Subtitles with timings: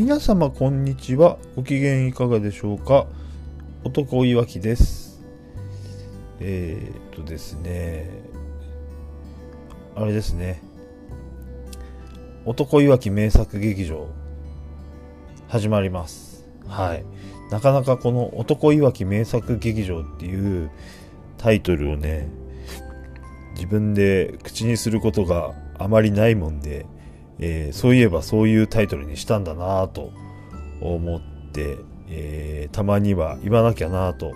[0.00, 1.36] 皆様こんにちは。
[1.56, 3.06] ご機嫌いかがでしょうか？
[3.84, 5.22] 男いわきです。
[6.40, 8.08] えー、っとですね、
[9.94, 10.62] あれですね。
[12.46, 14.08] 男いわき名作劇場、
[15.48, 16.48] 始まります。
[16.66, 17.04] はい。
[17.50, 20.70] なかなかこの男いわき名作劇場っていう
[21.36, 22.26] タイトルをね、
[23.52, 26.86] 自分で口にすることがあまりないもんで、
[27.40, 30.12] えー、そういえばそういうタイトルにしたんだなと
[30.80, 31.20] 思っ
[31.52, 34.32] て、えー、たまには言わなきゃなと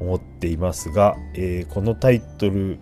[0.00, 2.78] 思っていますが、えー、このタイトル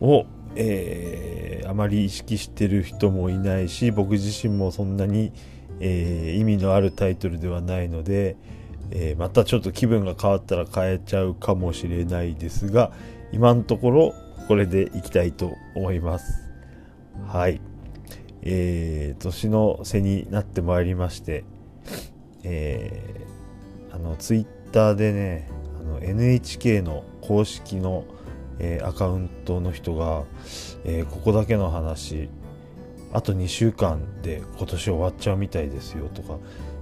[0.00, 5.32] を、えーあまり意識してる人もいないし僕自身もそんなに、
[5.80, 8.36] え意味のあるタイトルではないので、
[8.92, 12.92] えまたちょっと気分が変わったら変えちゃうかもしれないですが
[13.32, 14.14] 今のところ
[14.46, 16.40] これでいきたいと思います。
[17.26, 17.60] はい。
[18.48, 21.44] えー、年の瀬になってまいりまして、
[22.44, 28.04] えー、あのツイッターでねあの NHK の公式の、
[28.60, 30.22] えー、アカウントの人が、
[30.84, 32.28] えー、ここだけの話
[33.12, 36.38] あと2週間で今年終わっちゃうみたいですよとか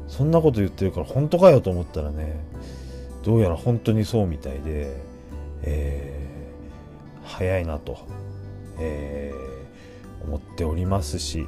[0.06, 2.44] そんなこと言ってるから本当かよと思ったらね
[3.22, 4.94] どうやら本当にそうみたいで、
[5.62, 8.06] えー、早いなと、
[8.78, 9.43] えー
[10.26, 11.46] 思っておりますし、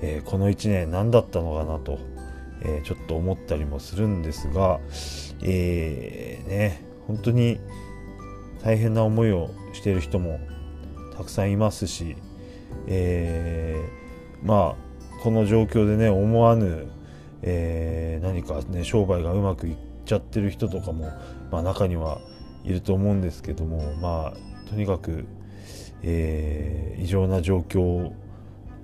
[0.00, 1.98] えー、この1年何だったのかなと、
[2.62, 4.80] えー、ちょっと思ったりもするんですが、
[5.42, 7.58] えー、ね、本当に
[8.62, 10.40] 大変な思いをしている人も
[11.16, 12.16] たくさんいますし、
[12.86, 13.84] え
[14.42, 16.88] まあこの状況でね思わぬ、
[17.42, 21.12] え何かね商売がうまくいっちゃってる人とかも、
[21.50, 22.20] まあ、中には
[22.64, 25.26] いると思うんですけどもまあとにかく
[26.02, 28.12] えー、異常な状況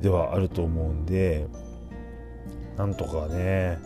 [0.00, 1.46] ではあると思うんで
[2.76, 3.78] なんとかね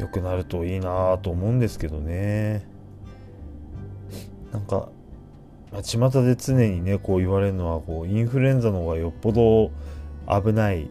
[0.00, 2.64] 良くなるといいなと思うんですけどね。
[4.52, 4.88] なんか
[5.82, 9.70] 巷で常にねこう言われるのはこうインフルエンザの方がよっぽど
[10.26, 10.88] 危ない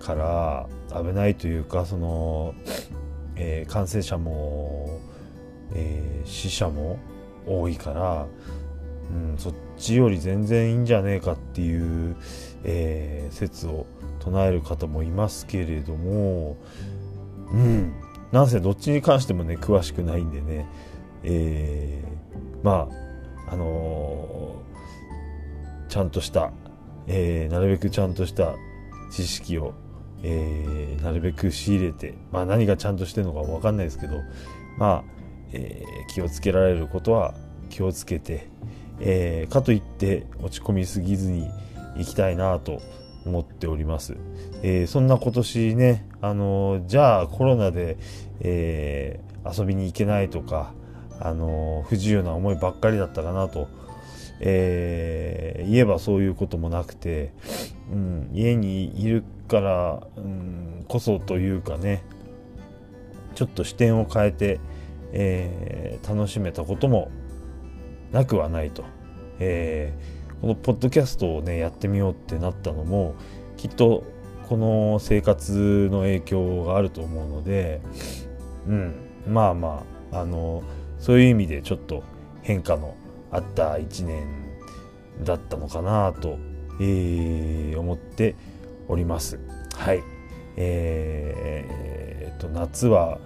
[0.00, 2.54] から危ないというかその、
[3.34, 5.00] えー、感染者も、
[5.74, 6.98] えー、死者も
[7.46, 8.26] 多いから
[9.10, 12.16] うん、そっちより全然いいんじゃねえかっていう、
[12.64, 13.86] えー、説を
[14.20, 16.56] 唱える方もいますけれども、
[17.52, 17.94] うん、
[18.32, 20.66] なんせどっちに関してもね詳しくないんでね、
[21.22, 22.88] えー、ま
[23.48, 26.50] ああのー、ちゃんとした、
[27.06, 28.56] えー、なるべくちゃんとした
[29.12, 29.72] 知識を、
[30.24, 34.16] え、なるべく仕入れて、まあ、何がちゃんとしてるのか分かんないですけど、
[34.78, 35.16] まあ
[35.52, 37.34] え、気をつけられることは
[37.70, 38.48] 気をつけて、
[39.00, 41.50] えー、かといって落ち込みすぎずに
[41.96, 42.80] いきたいなと
[43.24, 44.16] 思っております。
[44.62, 47.98] えー、そんな今年ね、あのー、じゃあコロナで、
[48.40, 50.72] えー、遊びに行けないとか、
[51.18, 53.68] あの不自由な思いばっかりだったかなと、
[54.40, 57.32] え言えばそういうこともなくて、
[57.90, 62.04] うん、家にいるから、うん、こそというかね、
[63.34, 64.60] ちょっと視点を変えて、
[65.12, 67.10] え楽しめたことも
[68.16, 68.84] なくはないと、
[69.38, 73.14] えー、このポッドキャストをねやってみようってなったのも
[73.58, 74.04] きっと
[74.48, 77.82] この生活の影響があると思うので、
[78.66, 78.94] うん、
[79.28, 80.62] まあまああの
[80.98, 82.04] そういう意味でちょっと
[82.42, 82.96] 変化の
[83.30, 84.26] あった1年
[85.22, 86.38] だったのかなと、
[86.80, 88.34] えー、思って
[88.88, 89.38] おります。
[89.74, 90.02] はい。
[90.56, 93.18] えー、と夏は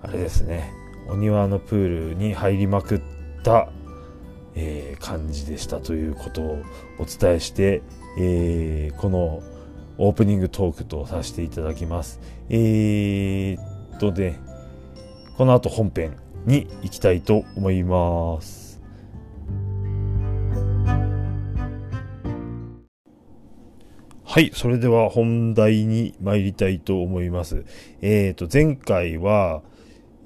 [0.00, 0.72] あれですね
[1.08, 3.00] お庭のプールに入りまくっ、
[4.54, 6.62] えー、感じでしたということを
[6.98, 7.82] お伝えして、
[8.18, 9.42] えー、この
[9.98, 12.20] オープニングトークとさせていただきます。
[12.48, 14.36] えー、っとで、
[15.36, 16.16] この後本編
[16.46, 18.64] に行きたいと思います。
[24.34, 27.64] はい、それでは本題に参りたいと思います。
[28.02, 29.62] えっ、ー、と、前回は、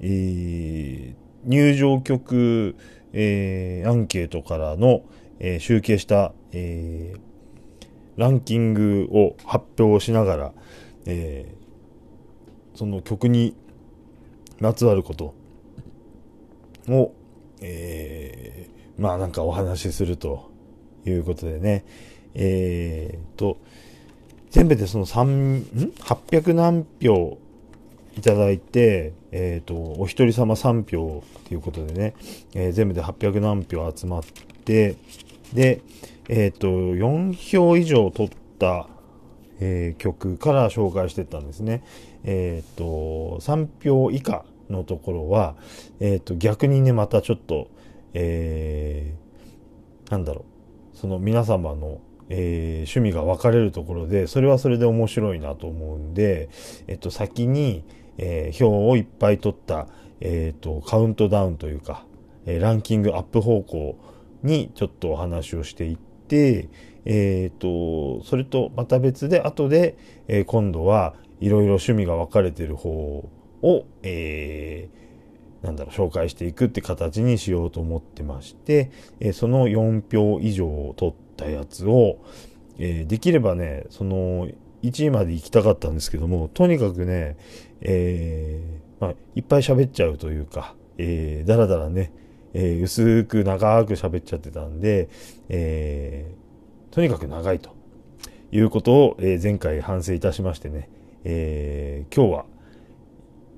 [0.01, 2.75] えー、入場曲、
[3.13, 5.03] えー、アンケートからの、
[5.39, 7.19] えー、集計した、えー、
[8.17, 10.51] ランキングを発表しながら、
[11.05, 13.55] えー、その曲に
[14.59, 15.33] まつわること
[16.89, 17.13] を、
[17.61, 20.51] えー、まあなんかお話しすると
[21.05, 21.85] いうことでね、
[22.35, 23.57] えー、と、
[24.49, 25.63] 全部でその3、ん
[25.99, 27.37] ?800 何票
[28.19, 32.13] いただいて、えっ、ー、と、お一人様3票ということでね、
[32.53, 34.23] えー、全部で800何票集まっ
[34.65, 34.97] て、
[35.53, 35.81] で、
[36.27, 38.87] えっ、ー、と、4票以上取った、
[39.61, 41.81] えー、曲から紹介してったんですね。
[42.25, 42.83] えっ、と、
[43.39, 45.55] 3票以下のところは、
[46.01, 47.69] えっ、と、逆にね、またちょっと、
[48.13, 50.43] えー、なんだろ
[50.93, 56.49] う、その皆様の、えー、趣味が分かれるところで、それはそれで面白いなと思うんで、
[56.87, 57.85] えっ、と、先に、
[58.21, 59.87] えー、票をいっぱい取った、
[60.19, 62.05] えっ、と、カウントダウンというか、
[62.45, 63.97] えランキングアップ方向
[64.43, 66.69] にちょっとお話をしていって、
[67.05, 72.89] えっ、と、それとまた別で、後で、え今度はいろいろ趣味が分かれてる方
[73.61, 74.89] を、え、
[75.61, 82.19] なんだろう、紹介していくって形にしようと思ってまして、えその4票以上を取ったやつを、
[82.77, 84.49] えできればね、その
[84.83, 87.37] 1位まで行きたかったんですけども、とにかくね、
[87.81, 92.11] えー、まあ、いっぱい喋っちゃうというか、えー、だらだらね、
[92.53, 95.09] えー、薄く長く喋っちゃってたんで、
[95.49, 97.75] えー、とにかく長いと
[98.51, 100.89] いうことを、えー、前回反省いたしましてね、
[101.23, 102.45] えー、今日は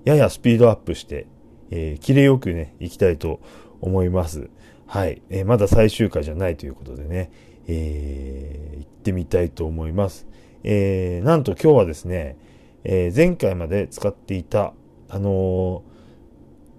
[0.06, 1.28] ややスピードアップして、
[1.70, 3.40] えー、キレよくね、行きたいと
[3.82, 4.50] 思います。
[4.88, 5.22] はい。
[5.30, 7.32] えー、まだ最終回じゃないということでね、
[7.68, 10.28] えー、行ってみたいと思います。
[10.64, 12.38] えー、なんと今日はですね、
[12.84, 14.74] えー、前回まで使っていた、
[15.10, 15.84] あの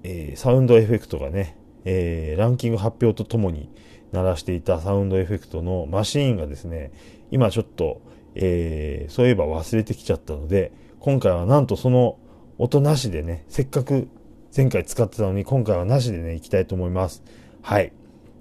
[0.02, 3.70] ー、えー、サウンドエフェクトがね、えー、ランキング発表とともに
[4.12, 6.93] 鳴らしていたサウンドエフェクトのマシーンがですね、
[7.31, 8.02] 今ちょっと、
[8.34, 12.19] えー、そういえば忘れてきちゃったので、今回はなんとその
[12.58, 14.08] 音なしでね、せっかく
[14.55, 17.22] 前回使ってたのに今回はなしでね、行きたいと思います。
[17.62, 17.93] はい。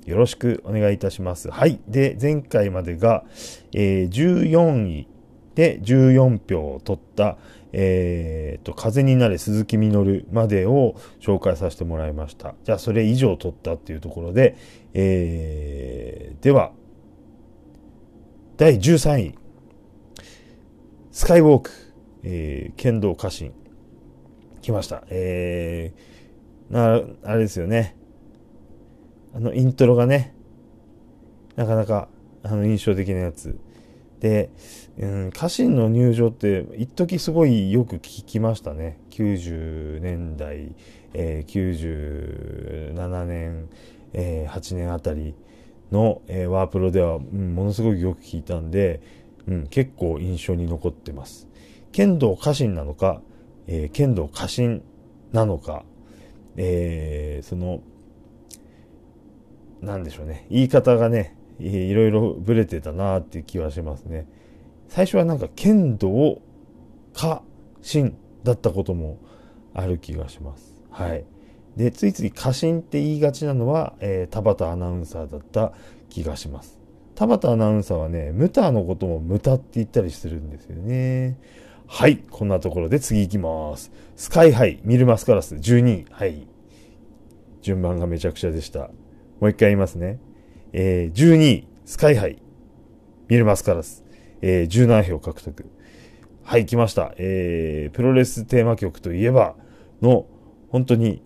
[0.06, 1.50] よろしくお願いいたします。
[1.50, 1.80] はい。
[1.88, 3.24] で、前回までが、
[3.74, 5.08] えー、14位
[5.56, 7.38] で14票を取った、
[7.74, 12.56] えー、と、風になれ鈴木みのるまでを紹介させてもらいました。
[12.64, 14.58] じゃあ、それ以上取ったっていうところで、
[14.94, 16.72] えー、では、
[18.58, 19.36] 第13位、
[21.12, 21.72] スカイウォーク、
[22.24, 23.54] えー、剣道家臣、
[24.62, 25.04] 来ました。
[25.10, 27.96] えー、な、あれですよね。
[29.34, 30.36] あの、イントロがね、
[31.56, 32.08] なかなか、
[32.44, 33.58] あの、印象的なやつ。
[34.20, 34.52] で、
[35.02, 39.00] うん、家臣の入場って一時すごいよく聞きましたね。
[39.10, 40.76] 90年代、
[41.16, 43.68] えー、97年、
[44.14, 45.34] えー、8年あたり
[45.92, 49.02] の、えー、ワープロでは、うん、ものすごくよく聞いたんで、
[49.48, 51.48] うん、結構印象に残ってます。
[51.92, 53.24] 剣道家臣なのか、
[53.66, 54.84] えー、剣道家臣
[55.32, 55.84] なのか、
[56.58, 57.82] えー、その、
[59.82, 60.46] なんでしょうね。
[60.52, 64.28] 言い方がね、いろいろブレてたなっていう気はしますね。
[64.92, 66.42] 最初はなんか剣道
[67.14, 67.42] 家
[67.82, 69.20] 臣だったことも
[69.74, 70.76] ある気がします。
[70.90, 71.24] はい。
[71.78, 75.72] で、ついつい家臣って言いがちなのは、えー、田畑アナウンサーだった
[76.10, 76.78] 気がします。
[77.16, 81.40] 田畑アナウンサーはね、ムタのこともムタって言ったりするんですよね。
[81.88, 82.18] はい。
[82.30, 83.94] こんなところで次行きます。
[84.18, 86.06] スカイハイ、ミルマスカラス12位。
[86.12, 86.46] はい。
[87.62, 88.90] 順番がめちゃくちゃでした。
[89.40, 90.20] もう一回言いますね。
[90.74, 92.42] えー、12位、スカイハイ、
[93.30, 94.04] ミルマスカラス、
[94.42, 95.66] えー、17票獲得。
[96.44, 97.14] はい、来ました。
[97.18, 99.56] えー、プロレステーマ曲といえば
[100.02, 100.26] の、
[100.70, 101.22] 本当に、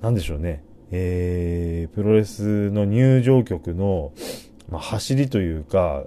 [0.00, 0.62] なんでしょうね。
[0.90, 4.12] えー、プロレスの入場曲の、
[4.70, 6.04] まあ、走りというか、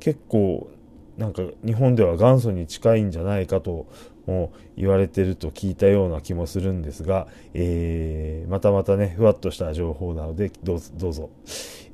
[0.00, 0.70] 結構、
[1.18, 3.86] なんか日本では元祖に近いんじゃないかと
[4.26, 11.30] も言われてると聞いたような気もするんですが、えー、またまたね、ふわっとした情報なので、どうぞ、どうぞ、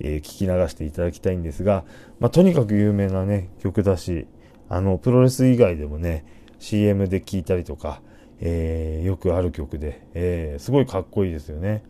[0.00, 1.84] えー、聞き流していただきたいんですが、
[2.18, 4.26] まあ、とにかく有名なね、曲だし、
[4.68, 6.24] あの、プロレス以外でもね、
[6.58, 8.02] CM で聴いたりとか、
[8.40, 11.82] えー、よくある曲で、えー、すごいかっこいいですよね。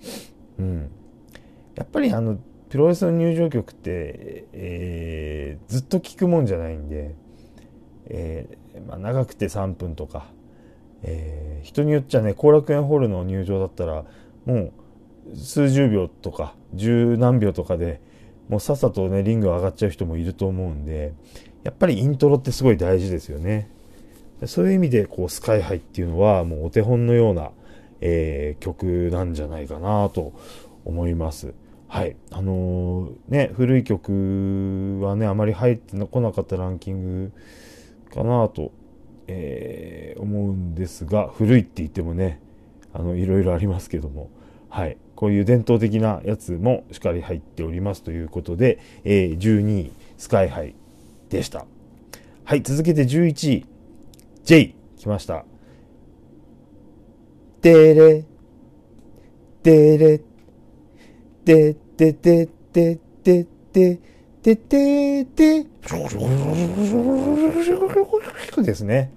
[0.59, 0.90] うん。
[1.75, 7.14] やっぱりあの、プロレスの入場曲って、えー、ずっと聴くもんじゃないんで、
[8.06, 10.26] え、まあ、長くて3分とか、
[11.02, 14.04] えー、人によっちゃね後楽園ホールの入場だったら
[14.44, 14.72] もう
[15.37, 18.00] 数十秒とか十何秒とかで
[18.49, 21.14] もうさっさとねリング上がっちゃう人もいると思うんで
[21.62, 23.70] やっぱりイントロってすごい大事ですよね。
[24.46, 27.50] そういう意味でこうスカイハイっていうのはもうお手本のような、
[28.00, 30.32] えー、曲なんじゃないかなと
[30.87, 31.52] 思います。
[31.88, 32.16] はい。
[32.30, 37.32] あのー、ね、古い曲はね、あまり入ってこなかったランキング
[38.11, 38.73] かなと、
[39.26, 42.40] えー、思うんですが古いって言ってもね
[42.93, 44.31] あのいろいろありますけども。
[44.71, 44.97] はい。
[45.17, 50.75] こういう伝統的なやつもしっかり入っておりますということで、えー、12位スカイハイ
[51.29, 51.67] でした。
[52.45, 52.62] はい。
[52.62, 53.67] 続けて11位
[54.45, 55.45] J 来ました。
[57.61, 58.25] てれ
[59.62, 60.19] てれ
[61.45, 64.00] てててててて
[64.42, 65.66] ててて、
[68.62, 69.12] ですね。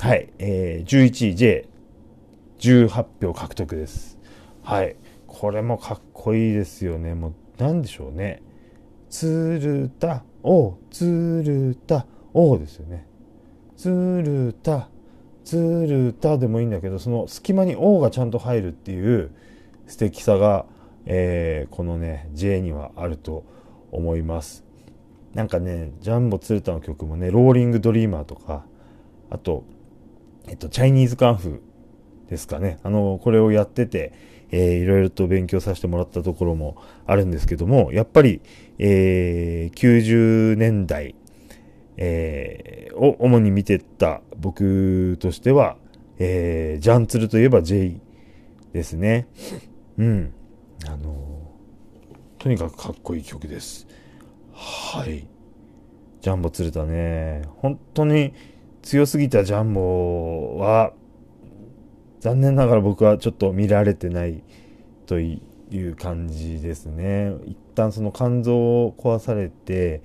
[0.00, 0.28] はい。
[0.38, 1.66] えー、11J、
[2.58, 4.18] 18票獲得です。
[4.62, 4.96] はい。
[5.26, 7.14] これもかっこいいですよね。
[7.14, 8.42] もう、なんでしょうね。
[9.08, 13.06] つるた、お、つるた、おですよね。
[13.76, 14.90] つるた、
[15.44, 19.30] つるたでもいいんだけど、その隙間におがちゃんと入るっていう
[19.86, 20.66] 素敵さが、
[21.06, 23.44] えー、このね、J にはあると
[23.96, 24.64] 思います。
[25.34, 28.64] なんかね、ジャンボ鶴田の曲もね、ローリングドリーマーとか、
[29.30, 29.64] あと、
[30.48, 32.78] えっと、チャイニーズカンフーですかね。
[32.82, 34.12] あの、これをやってて、
[34.50, 36.76] えー、いろいろと勉強させてもらったところも
[37.06, 38.40] あるんですけども、やっぱり、
[38.78, 41.14] えー、90年代、
[41.96, 45.76] えー、を主に見てた僕としては、
[46.18, 48.00] えー、ジャンツルといえば J
[48.72, 49.26] ですね。
[49.98, 50.32] うん。
[50.86, 51.35] あの、
[52.46, 53.88] とにかくかっこいい曲です。
[54.52, 55.26] はい。
[56.20, 57.42] ジャンボ釣れたね。
[57.56, 58.34] 本当に
[58.82, 60.92] 強すぎたジャンボは、
[62.20, 64.44] 残念ながら僕はちょっと見られてない
[65.06, 65.40] とい
[65.72, 67.32] う感じですね。
[67.46, 70.02] 一旦その肝臓を壊されて、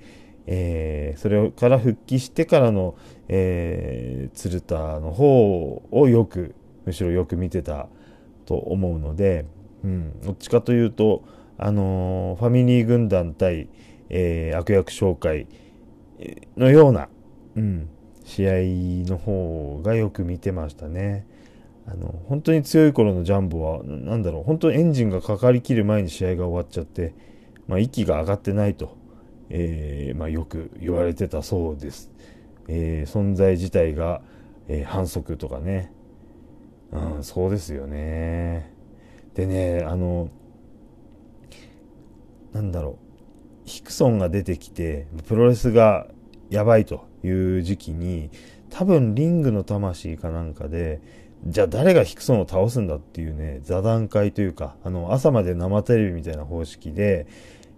[0.48, 2.96] えー、それから復帰してからの、
[3.28, 6.56] えー、鶴田の方をよく、
[6.86, 7.86] むしろよく見てた
[8.46, 9.46] と思うので、
[9.84, 11.22] うん、どっちかというと、
[11.58, 13.68] あのー、ファミリー軍団対、
[14.08, 15.46] えー、悪役紹介
[16.56, 17.08] のような、
[17.56, 17.88] うん、
[18.24, 18.52] 試合
[19.08, 21.26] の方がよく見てましたね。
[21.86, 27.14] あの、本当に強い頃のジャンボは、なんだろう、本当にエンジンがかかりきる前に試合が終わっちゃって、
[27.66, 28.96] まあ、息が上がってないと、
[29.50, 32.10] えー、まあ、よく言われてたそうです。
[32.68, 34.22] えー、存在自体が、
[34.68, 35.92] えー、反則とかね。
[36.92, 38.72] うん、そうですよね。
[39.34, 40.28] でね、あの、
[42.52, 42.98] なんだろ
[43.64, 46.06] う、ヒクソンが出てきて、プロレスが
[46.50, 48.30] やばいという時期に、
[48.70, 51.00] 多分リングの魂かなんかで、
[51.46, 57.26] じゃあ誰がヒクソンを倒すんだっていうね、座談会というか、あの、朝まで生テレビみたいな方式で、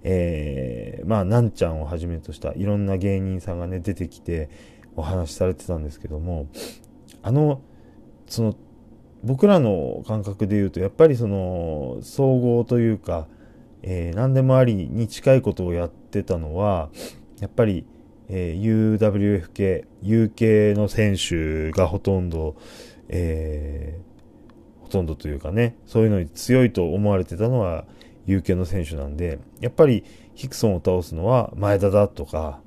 [0.02, 4.50] えー、まあ、なんちゃんをはじめとしたいろんな芸人さんがね、出てきて
[4.96, 6.46] お話しされてたんですけども、
[7.22, 7.62] あの、
[8.26, 8.54] その、
[9.22, 13.26] 僕らの感覚で言うと、やっぱりその、総合というか、
[13.86, 16.88] えー、何でもありに近いことをやってたのは、
[17.40, 17.84] やっぱり、
[18.30, 22.56] えー、UWF 系、U 系の選手がほとんど、
[23.10, 27.84] えー、ほとんどというかね、そういうのに強いと思われてたのは
[28.24, 30.02] U 系の選手なんで、やっぱり
[30.34, 32.60] ヒクソンを倒すのは前田だとか、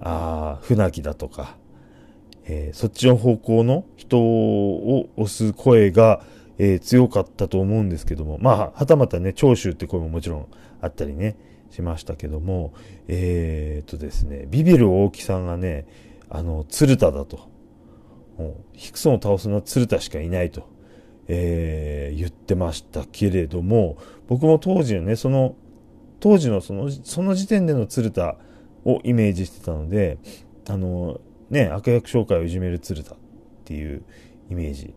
[0.00, 1.56] あ船木だとか、
[2.44, 6.22] えー、そっちの方向の人を押す声が、
[6.64, 10.46] えー、強かったと思うんですけども、まあ、はたまたね、長州って声ももちろん
[10.80, 11.36] あったりね、
[11.70, 12.72] しましたけども、
[13.08, 15.88] えー、っとですね、ビビる大木さんがね、
[16.30, 17.50] あの、鶴田だと。
[18.74, 20.68] ヒクソンを倒すのは鶴田しかいないと、
[21.26, 23.96] えー、言ってましたけれども、
[24.28, 25.56] 僕も当時のね、その、
[26.20, 28.36] 当時のその、その時点での鶴田
[28.84, 30.18] をイメージしてたので、
[30.68, 33.18] あの、ね、悪役紹介をいじめる鶴田っ
[33.64, 34.04] ていう
[34.48, 34.94] イメージ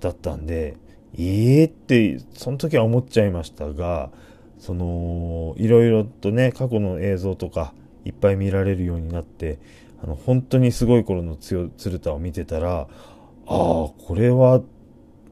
[0.00, 0.76] だったんで、
[1.18, 4.10] ええー、って、その時は思っちゃいましたが、
[4.58, 9.58] その、いろいろとね、過去の映像とか、いっぱい見られるようになって、
[10.02, 11.70] あの、本当にすごい頃の鶴
[12.00, 12.88] 田を見てたら、ああ、
[13.46, 14.62] これは、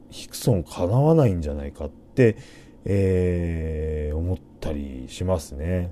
[0.09, 2.37] ヒクソン叶わないんじゃないかって、
[2.85, 5.91] えー、思ったりしますね。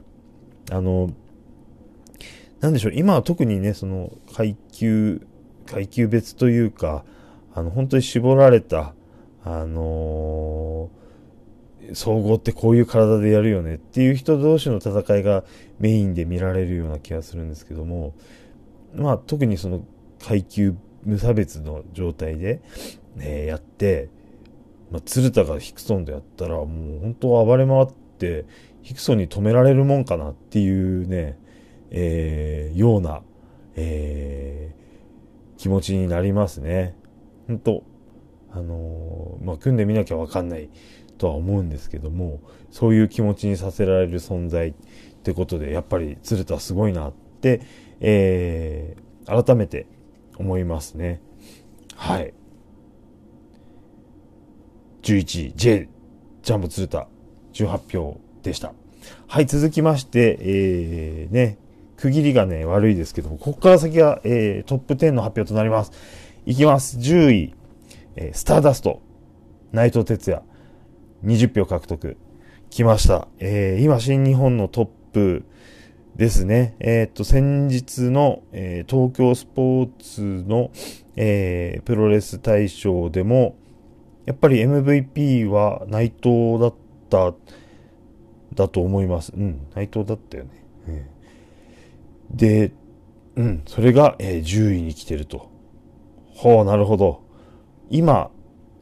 [0.71, 1.09] あの、
[2.61, 5.27] なんでしょう、今は特にね、その階級、
[5.65, 7.03] 階級別というか、
[7.53, 8.93] あの、本当に絞られた、
[9.45, 15.43] あのー、総合ってこういう体でやるよねっていう人同士の戦いが
[15.79, 18.13] メインで見られるような気がするんですけども、
[18.95, 19.85] まあ特にその
[20.19, 22.61] 階級無差別の状態で、
[23.15, 24.09] ね、やって、
[24.91, 28.45] まあ、鶴田がヒクソンでやったらもう本当暴れ回って
[28.81, 31.37] ヒクソンに止められるもんかなっていうね、
[31.89, 33.21] えー、ような、
[33.75, 36.95] えー、気持ちになりますね。
[37.47, 37.83] 本当
[38.53, 40.69] あの、まあ、組んでみなきゃわかんない
[41.17, 42.41] とは思うんですけども、
[42.71, 44.73] そういう気持ちにさせられる存在っ
[45.23, 47.61] てことで、やっぱり鶴田すごいなって、
[47.99, 49.87] えー、改めて
[50.37, 51.21] 思いますね。
[51.95, 52.33] はい。
[55.01, 55.89] 11位、J、
[56.43, 57.07] ジャンボ鶴田、
[57.53, 58.73] 18票でした。
[59.27, 61.57] はい、続きまして、えー、ね、
[61.97, 65.91] 区切りがね、悪いですけども、ここから先は、えー、トップ10の発表となります。
[66.45, 66.97] いきます。
[66.97, 67.55] 10位、
[68.15, 69.01] えー、スターダスト、
[69.71, 70.43] 内藤哲也、
[71.23, 72.17] 20票獲得。
[72.69, 73.27] 来ました。
[73.39, 75.45] えー、今、新日本のトップ
[76.15, 76.75] ですね。
[76.79, 80.71] えっ、と、先日の、えー、東京スポーツの、
[81.15, 83.55] えー、プロレス大賞でも、
[84.25, 86.73] やっぱり MVP は内藤だっ
[87.09, 87.33] た、
[88.55, 89.33] だと思います。
[89.35, 90.63] うん、内藤だったよね。
[92.31, 92.71] で、
[93.35, 95.49] うん、それが、えー、10位に来てると。
[96.35, 97.22] ほう、なるほど。
[97.93, 98.31] 今、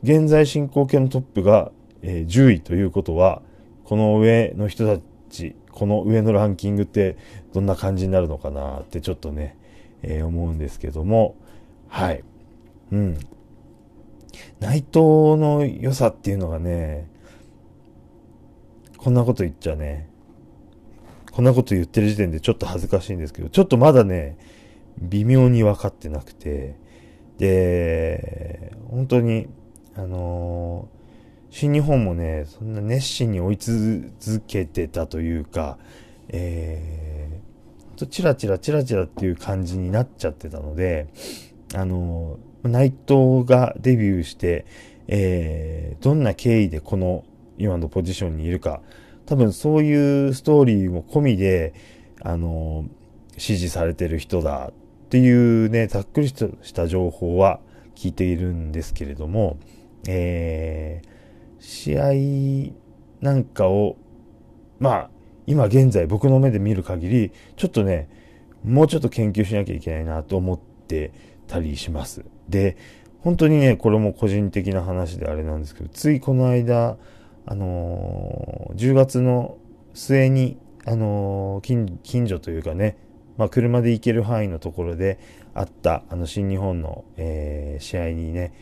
[0.03, 3.41] 現在進行形のトップが、えー、10位ということは、
[3.83, 7.17] この上の人たち、この上のランキングって
[7.51, 9.57] どんな感じになるのかなってちょっとね、
[10.01, 11.35] えー、思うんですけども、
[11.89, 12.23] はい。
[12.93, 13.19] うん。
[14.61, 14.99] 内藤
[15.35, 17.09] の良さっていうのがね、
[18.95, 20.07] こんなこと言っちゃね、
[21.33, 24.37] こんなこと言ってる時点でちょっと恥ずかしいんですけど、ちょっとまだね、
[25.01, 26.79] 微妙に分かってなくて、
[27.37, 29.47] で、本当に、
[29.95, 35.77] あのー、新日本もね、そんな熱心に追い続けてたというか、
[36.29, 41.07] えー、とチラチラチラチラっていう感じになっちゃってたので、
[41.73, 44.65] あのー、内藤がデビューして、
[45.07, 47.25] えー、どんな経緯でこの
[47.57, 48.81] 今のポジションにいるか、
[49.25, 51.73] 多分そういうストーリーも込みで、
[52.21, 52.85] あの、
[53.37, 54.71] 支持されてる人だ
[55.11, 55.29] ってい
[55.65, 57.59] うね、ざっくりした情報は
[57.95, 59.59] 聞いているんですけれども、
[60.07, 62.73] えー、試合
[63.19, 63.97] なんかを、
[64.79, 65.09] まあ、
[65.47, 68.07] 今現在僕の目で見る限り、ちょっとね、
[68.63, 71.11] もうちょっと研究しなきゃいけないなと思って
[71.45, 72.23] たりします。
[72.47, 72.77] で、
[73.19, 76.95] 本当にね、これも個人的な話であれなんですけど、ついこの間、
[77.45, 79.57] あのー、10月の
[79.93, 82.95] 末に、あのー、近近所というかね、
[83.37, 85.19] まあ、車で行ける範囲のところで
[85.53, 88.53] あったあの新日本の、えー、試合にね、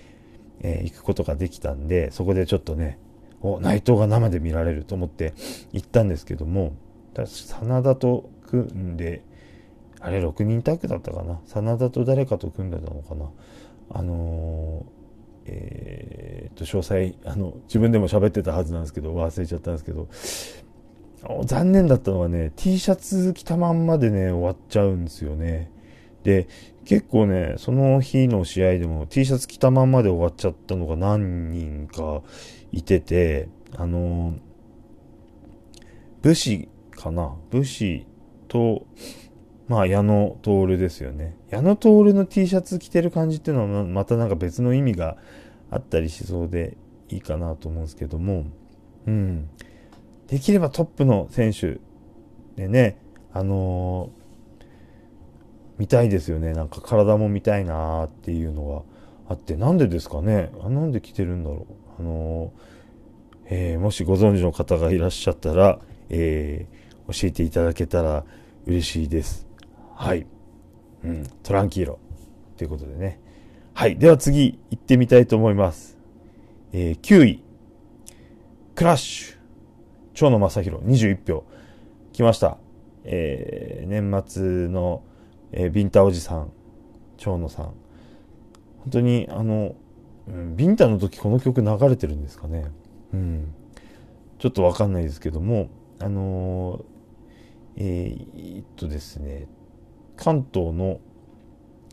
[0.61, 2.99] え行くことができたんでそこでちょっとね
[3.41, 5.33] お内藤が生で見られると思って
[5.71, 6.73] 行ったんですけども
[7.15, 9.23] 真田と組んで
[10.01, 11.39] あれ6人タッグだったかな？
[11.45, 13.29] 真田と誰かと組んでたのかな？
[13.91, 14.99] あのー
[15.51, 20.08] えー、と、詳細、あの、自分でも喋ってたはずなんですけど、忘れちゃったんですけど、
[21.45, 25.71] 残念だったのはね、T シャツ着たまんまでね、終わっちゃうんですよね。
[26.23, 26.47] で、
[26.86, 32.21] 結構ね、その日の試合でも T シャツ着たまんまで終わっちゃったのが何人か
[32.71, 34.34] いてて、あの
[36.21, 37.36] 武士かな？
[37.51, 38.05] 武士
[38.47, 38.86] と、
[39.67, 41.38] まあ、矢野徹ですよね。
[41.49, 45.17] 矢野徹の T シャツ着てる感じっていうのは、またなんか別の意味が
[45.69, 46.77] あったりしそうで
[47.10, 48.45] いいかなと思うんですけども、
[49.05, 49.49] うん。
[50.29, 51.79] できればトップの選手
[52.55, 52.97] でね、
[53.33, 54.61] あのー、
[55.79, 56.53] 見たいですよね。
[56.53, 58.85] なんか体も見たいなーっていうの
[59.27, 60.51] があって、なんでですかね？
[60.61, 61.65] あなんで着てるんだろ
[61.99, 62.01] う？
[62.01, 66.67] あのー、えー、もしご存知の方がいらっしゃったら、え
[67.07, 68.23] 教えていただけたら
[68.67, 69.47] 嬉しいです。
[69.95, 70.27] はい。
[71.03, 71.97] うん、トランキーロ。
[72.57, 73.19] ということでね。
[73.73, 73.97] はい。
[73.97, 75.97] では次、行ってみたいと思います。
[76.73, 77.43] え、9位。
[78.75, 79.38] クラッシュ。
[80.19, 81.45] 蝶野正宏、21票。
[82.12, 82.58] 来ました。
[83.05, 85.01] えー、年末の、
[85.53, 86.51] えー、ビンタおじさん、
[87.15, 87.65] 蝶野さん。
[87.67, 87.73] 本
[88.91, 89.75] 当に、あの、
[90.27, 92.69] うん、ビンタの時この曲流れてるんですかね。
[93.13, 93.53] うん。
[94.39, 96.84] ちょっとわかんないですけども、あのー、
[97.77, 99.47] えー、っとですね、
[100.17, 100.99] 関東の、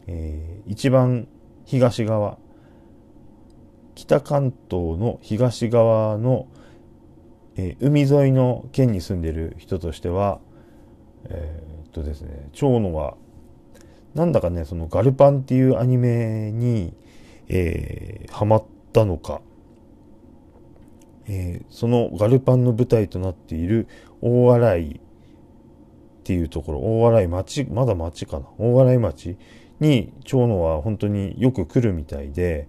[0.09, 1.29] えー、一番
[1.65, 2.39] 東側
[3.95, 6.49] 北関東の東側の、
[7.57, 10.41] えー、海沿いの県に住んでる人としては
[11.29, 13.17] えー、っとですね長野は
[14.15, 16.95] なんだかねそのガルパンっていうアニメに、
[17.49, 19.41] えー、ハマったのか、
[21.27, 23.89] えー、そのガルパンの舞台となっている
[24.21, 28.47] 大洗っていうところ、大洗町、まだ町かな？
[28.59, 29.37] 大洗町
[29.79, 32.67] に長野は本当によく来るみたいで、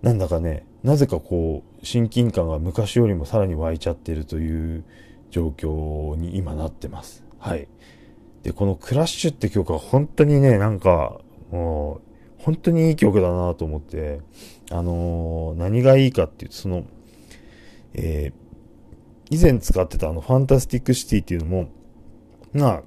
[0.00, 4.84] なんだかね、なぜかこう、親近感が昔よりもさらに湧いちゃってるという
[5.30, 7.24] 状況に今なってます。
[7.38, 7.68] はい。
[8.42, 14.20] で、このクラッシュって曲は本当にね、なんか、もう、本当にいい曲だなと思って、
[14.70, 16.84] あのー、何がいいかっていうと、その、
[17.94, 21.68] えー、以前使ってたあの、 Fantastic City っていうのも、
[22.52, 22.82] まあ、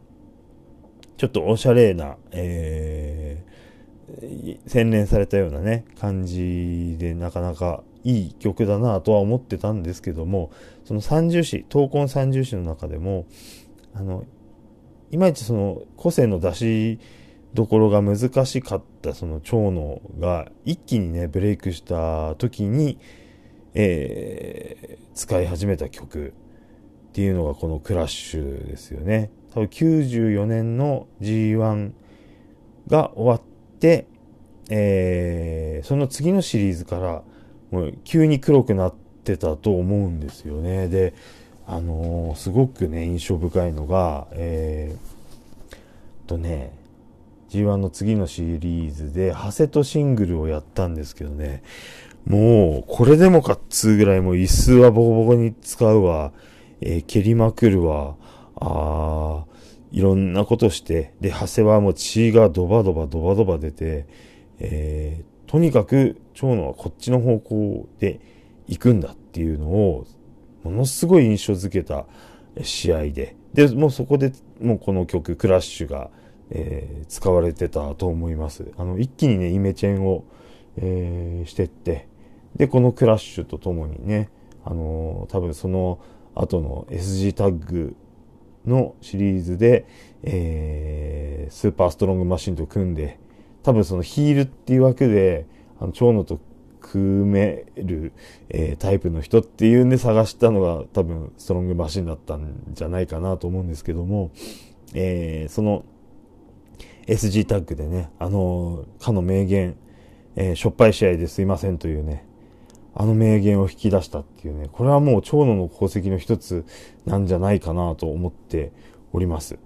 [1.17, 10.51] ちょっとおしゃれな、えー、洗練されたようなね、感じでなかなかいい曲だなとは思ってたんですけども、
[10.85, 13.25] その三銃士、闘魂三銃士の中でも、
[13.93, 14.25] あの、
[15.11, 16.99] いまいちその個性の出し
[17.53, 22.97] どころが難しかったその蝶野が一気にね、ブレイクした時に、
[23.75, 26.33] えー、使い始めた曲
[27.09, 29.29] っていうのがこのクラッシュですよね。
[29.53, 31.91] 多分94年の G1
[32.87, 34.07] が終わって、
[34.69, 37.23] えー、その次のシリーズから
[37.73, 40.87] もう急に黒くなってたと思うんですよね。
[40.87, 41.15] で、
[41.65, 46.71] あのー、すごくね、印象深いのが、えー、とね、
[47.49, 51.63] G1 の次のシリーズで、ハセとシングルをやったんですけどね、
[52.27, 56.31] もう、これでもかっつうぐらいもう椅子はボコボコに使うわ、
[56.79, 58.15] えー、蹴りまくるわ、
[58.57, 59.45] あ
[59.91, 64.05] いろんなことして、で、長谷はもう血がドバドバドバドバ出て、
[64.59, 68.19] えー、とにかく蝶野はこっちの方向で
[68.67, 70.07] 行くんだっていうのを、
[70.63, 72.07] ものすごい印象づけた
[72.63, 76.09] 試合で、で、もうそこでもうこの曲、クラッシュが、
[76.49, 78.71] えー、使われてたと思います。
[78.77, 80.23] あの、一気にね、イメチェンを、
[80.77, 82.07] えー、してって、
[82.55, 84.31] で、このクラッシュとともにね、
[84.65, 85.99] あのー、多分その
[86.33, 87.95] 後の SG タッグ
[88.65, 89.85] のシリーズで、
[90.23, 93.19] えー、スーパーストロングマシンと組んで、
[93.63, 95.47] 多分そのヒールっていう枠で、
[95.79, 96.39] あの、蝶野と
[96.81, 98.11] 組める、
[98.49, 104.31] えー、タイプの人っていうんで探したのが多分ストロングマシンだったんじゃないかなと思うんですけども、
[104.93, 105.85] えー、その
[107.07, 109.75] SG タッグでね、あのかの名言、
[110.35, 112.25] え、しょっぱい試合ですいませんというね、
[112.95, 116.65] あの名言を引き出したっていうね、これはもう長野の功績の一つ
[117.05, 118.71] なんじゃないかなと思って
[119.11, 119.57] おります。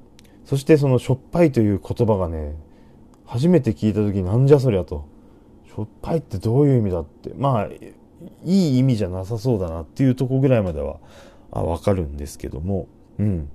[0.45, 2.55] そしてそのしょっぱいという言葉がね、
[3.27, 5.05] 初めて聞いた時なんじゃそりゃと。
[5.67, 7.33] しょっぱいってどういう意味だって。
[7.35, 10.99] まあ、いい意味じゃなさそうだなっていうとこぐらいまでは
[11.51, 12.87] あわかるんですけども、
[13.19, 13.49] うん。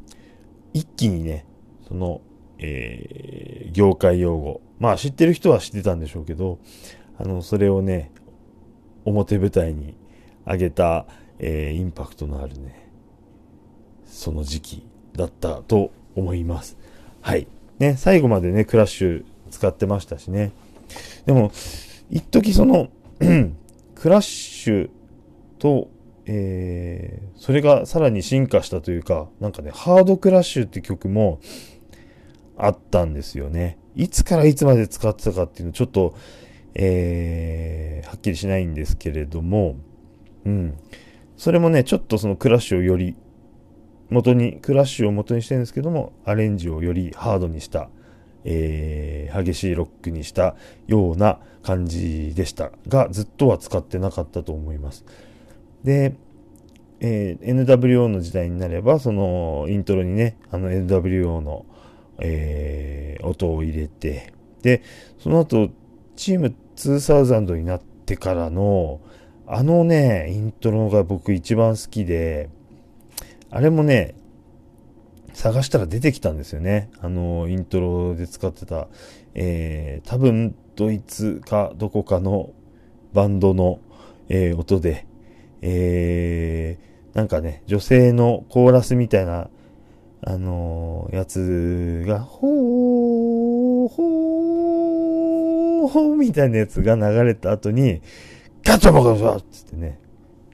[0.74, 1.46] 一気にね、
[1.88, 2.20] その、
[2.58, 4.60] えー、業界用語。
[4.78, 6.58] まあ知ってる人は知ってたんでしょうけど、
[7.18, 8.12] あの、それをね、
[9.04, 9.96] 表舞台に
[10.46, 11.06] 上げた、
[11.38, 12.90] えー、インパクトのあるね、
[14.04, 16.76] その時期だったと思います。
[17.22, 17.46] はい。
[17.78, 20.50] ね、最後までね、クラッシュ使ってましたしね。
[21.26, 21.52] でも、
[22.10, 22.88] 一時その
[23.94, 24.90] クラッシュ
[25.58, 25.88] と、
[26.26, 31.38] えー、それがさらに進化したというか、なんかね、ハードクラッシュって曲も
[32.56, 33.78] あったんですよね。
[33.94, 36.16] いつからいつまで使ってたかっていうのちょっと、
[36.74, 39.76] えー、はっきりしないんですけれども、
[40.44, 40.78] うん。
[41.36, 43.16] それもね、ちょっとそのクラッシュをより、
[44.10, 47.88] 元に、クラッシュを元にしてるんですけども、アレンジをよりハードにした、
[48.44, 55.04] えー、激しいロックにしたような感じでしたが、ずっとは使ってなかったと思います。
[55.84, 56.14] で、
[57.00, 61.66] えー、NWO の時代になれば、そのイントロにね、あの NWO の、
[62.18, 64.82] えー、音を入れて、で、
[65.18, 65.70] その後、
[66.16, 69.00] チーム2000になってからの、
[69.46, 72.48] あのね、イントロが僕一番好きで、
[73.50, 74.14] あれもね、
[75.34, 76.90] 探したら出てきたんですよね。
[77.00, 78.88] あの、イントロで使ってた、
[79.34, 82.50] えー、多分ドイツかどこかの
[83.12, 83.80] バンドの、
[84.28, 85.06] えー、音で、
[85.60, 89.48] えー、なんかね、女性のコーラスみたいな、
[90.24, 98.02] あのー、やつが、ほー、ほー、ほーみたいなやつが流れた後に、
[98.64, 99.98] ガチャバカバつってね、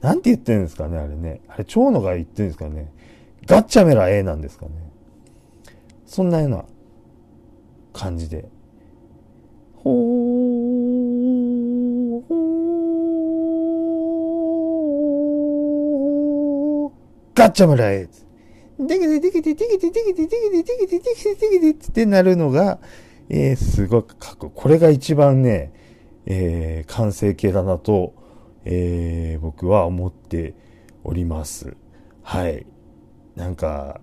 [0.01, 1.41] なんて言ってるんですかね、あれね。
[1.47, 2.91] あれ、蝶野が言ってるんですかね。
[3.49, 4.73] ガッチャメラ A なんですかね。
[6.05, 6.65] そんなような
[7.93, 8.47] 感じで。
[9.73, 9.93] ほー、
[12.27, 16.91] ほー、
[17.33, 18.07] ガッチャメラ A!
[18.77, 22.77] できてできてできてできてできてできてできてできてできてってなるのが、
[23.29, 25.73] えー、すごくかっこいいこれが一番ね、
[26.27, 28.13] えー、完成形だなと、
[28.65, 30.53] えー、僕は思って
[31.03, 31.75] おります。
[32.21, 32.67] はい。
[33.39, 34.01] なんか、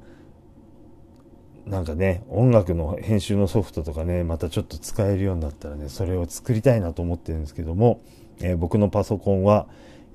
[1.66, 8.01] なんかね、音楽の編集のソフトとかね、またちょっと使えるようになったらね、それを作りたいなと思ってるんですけども、
[8.40, 9.66] えー、僕のパソコンは、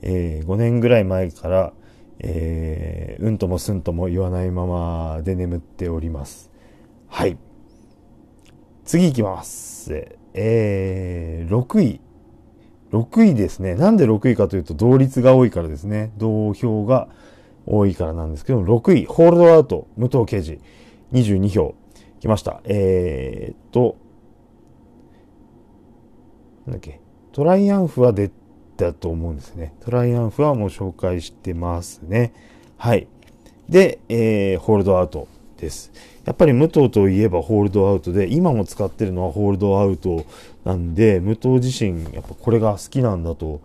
[0.01, 1.73] えー、5年ぐらい前から、
[2.17, 6.49] えー、うんともすんとも言わないままで眠っております。
[7.07, 7.37] はい。
[8.85, 10.15] 次行きます。
[10.33, 12.01] えー、6位。
[12.91, 13.75] 6位ですね。
[13.75, 16.11] なんで6位かというと、同率が多いからですね。
[16.17, 17.07] 同票が
[17.65, 20.59] 多いからなんですけど、6位、ホールドアウト、武藤刑事、
[21.11, 21.75] 22票、
[22.19, 22.61] 来ました。
[22.65, 23.97] えー、っと、
[26.65, 26.99] なんだっけ、
[27.31, 28.31] トライアンフは出
[28.77, 29.73] だと思うんですね。
[29.81, 32.33] トライアンフはもう紹介してますね。
[32.77, 33.07] はい。
[33.69, 35.91] で、えー、ホールドアウトです。
[36.25, 40.25] やっぱり武藤といえばホールドアウトで、今も使ってるのはホールドアウト
[40.65, 43.61] なんで、武藤自身、やっぱこれが好きなんだと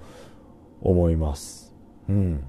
[0.80, 1.74] 思います。
[2.08, 2.44] うん。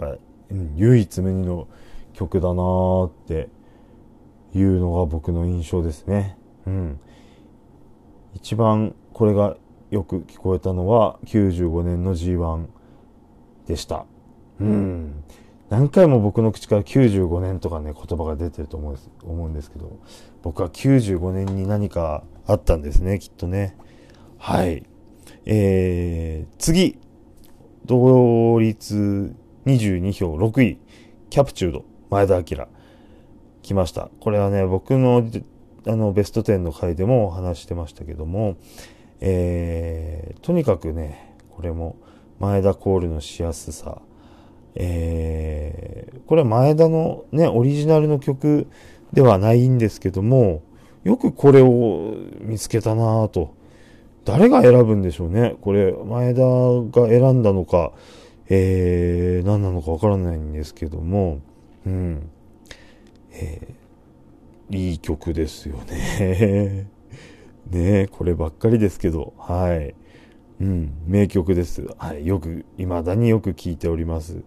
[0.00, 0.16] ぱ、
[0.50, 1.68] うん、唯一無二の
[2.14, 3.48] 曲だなーって
[4.54, 6.36] いうのが僕の印象ですね。
[6.66, 7.00] うん。
[8.34, 9.56] 一番これが
[9.90, 12.66] よく聞こえたのは95年の G1
[13.66, 14.06] でした。
[14.60, 15.24] うん。
[15.68, 19.98] 何回も僕の口から95年とかね、言葉が出てると思うんですけど、
[20.42, 23.76] 僕は95年に何かあったんですね、きっとね。
[24.38, 24.84] はい。
[25.46, 26.98] えー、次、
[27.86, 29.34] 同率
[29.66, 30.78] 22票6位、
[31.28, 32.66] キャプチュード、前田明。
[33.62, 34.10] 来ました。
[34.20, 35.22] これはね、僕の
[35.86, 38.56] あのベスト10の回でも話してましたけども、
[39.20, 41.96] えー、とにかくね、これも
[42.38, 44.00] 前田コールのしやすさ、
[44.74, 48.66] えー、これは前田のね、オリジナルの曲
[49.12, 50.62] ではないんですけども、
[51.04, 53.54] よくこれを見つけたなぁと。
[54.26, 55.56] 誰が選ぶんでしょうね。
[55.62, 57.92] これ、前田が選んだのか、
[58.52, 61.40] えー、何なのかわからないんですけども、
[61.86, 62.30] うん。
[63.30, 66.88] えー、いい曲ですよね。
[67.70, 69.94] ねこればっかりですけど、はい。
[70.60, 71.86] うん、名曲です。
[71.96, 72.26] はい。
[72.26, 74.42] よく、未だによく聴いております。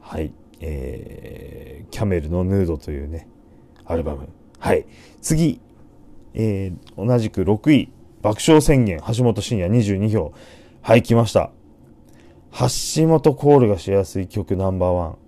[0.00, 0.32] はい。
[0.60, 3.26] えー、キャメルのヌードというね、
[3.86, 4.28] アルバム。
[4.58, 4.86] はい。
[5.22, 5.60] 次、
[6.34, 7.90] えー、同じく6位、
[8.20, 10.32] 爆笑宣言、橋本真也22票。
[10.82, 11.55] はい、来ました。
[12.58, 15.18] 橋本コールがしやすい曲ナンバーワン。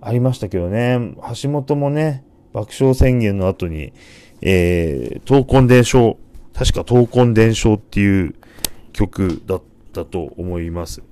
[0.00, 3.92] ありましたけどね、橋本もね、爆笑宣言の後に、
[4.40, 6.16] えー、闘魂伝承、
[6.54, 8.36] 確か闘魂伝承っていう
[8.92, 11.02] 曲だったと思います。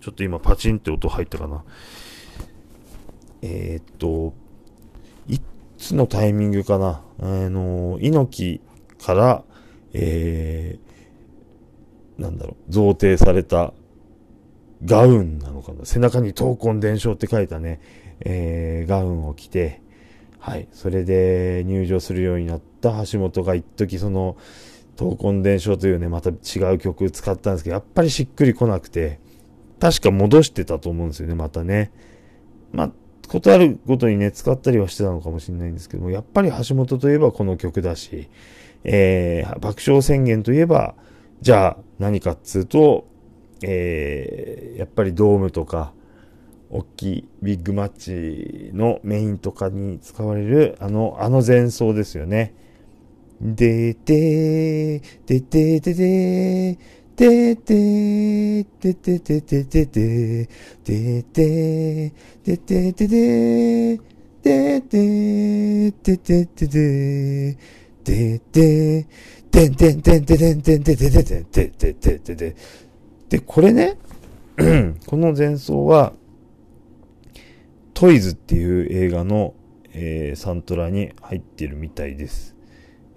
[0.00, 1.64] ちょっと今パチンって音入ったかな。
[3.42, 4.32] えー、っと、
[5.26, 5.40] い
[5.76, 7.02] つのタイミングかな。
[7.18, 8.60] あの、猪
[8.98, 9.44] 木から、
[9.92, 10.91] えー、
[12.18, 13.72] なんだろう、贈呈された
[14.84, 15.84] ガウンなのかな。
[15.84, 17.80] 背中に闘魂伝承って書いたね、
[18.20, 19.80] えー、ガウンを着て、
[20.38, 20.68] はい。
[20.72, 24.36] それで入場するようになった橋本が一時その、
[24.96, 29.20] 闘魂伝承というね、また違う曲使ったんですけど、やっぱりしっくり来なくて、
[29.80, 31.92] 確か戻してたと思うんですよね、またね。
[32.72, 32.92] まあ、
[33.28, 38.28] ことあるごとにね、使ったりはしてたのかもしれないんですけども、やっぱり橋本といえばこの曲だし、
[38.84, 40.94] えー、爆笑宣言といえば、
[41.40, 43.06] じゃあ何かっつうと、
[43.62, 45.92] えー、やっぱりドームとか、
[46.68, 52.54] 大きいビッグマッチのメインとかに使われる、あの、あの前奏ですよね。
[53.40, 56.78] でてー、でててて
[57.14, 60.48] でてでててててて
[60.84, 62.12] でて
[62.44, 63.98] でてててで
[64.42, 67.58] てでてててて
[68.04, 69.06] でて
[69.52, 72.54] てんてんてんてんてんてんてんてんてんてんてんてんてんてんてん
[73.28, 73.98] で、これね、
[75.06, 76.14] この前奏は、
[77.92, 79.52] トイズっていう映画の、
[79.92, 82.56] えー、サントラに入ってるみたいです。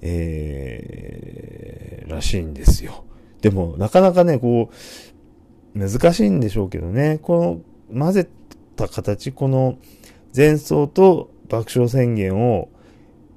[0.02, 3.06] えー、らしいんですよ。
[3.42, 4.70] でも、なかなかね、こ
[5.74, 8.28] う、難しいんでしょうけどね、この混ぜ
[8.76, 9.78] た形、この
[10.36, 12.68] 前奏と爆笑宣言を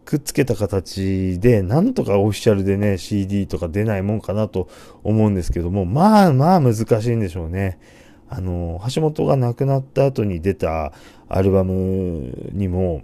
[0.09, 4.67] くっつけた形で、なんとかオフィシャルでね、CD とか出ないもんかなと
[5.05, 7.79] 思うんですけども、まあまあ難しいんでしょうね。
[8.27, 10.95] あの、橋本が亡くなった後に出た
[11.29, 13.03] アルバムにも、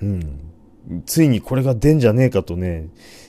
[0.00, 0.52] うん、
[1.06, 2.86] ついにこれが出んじゃねえかとね、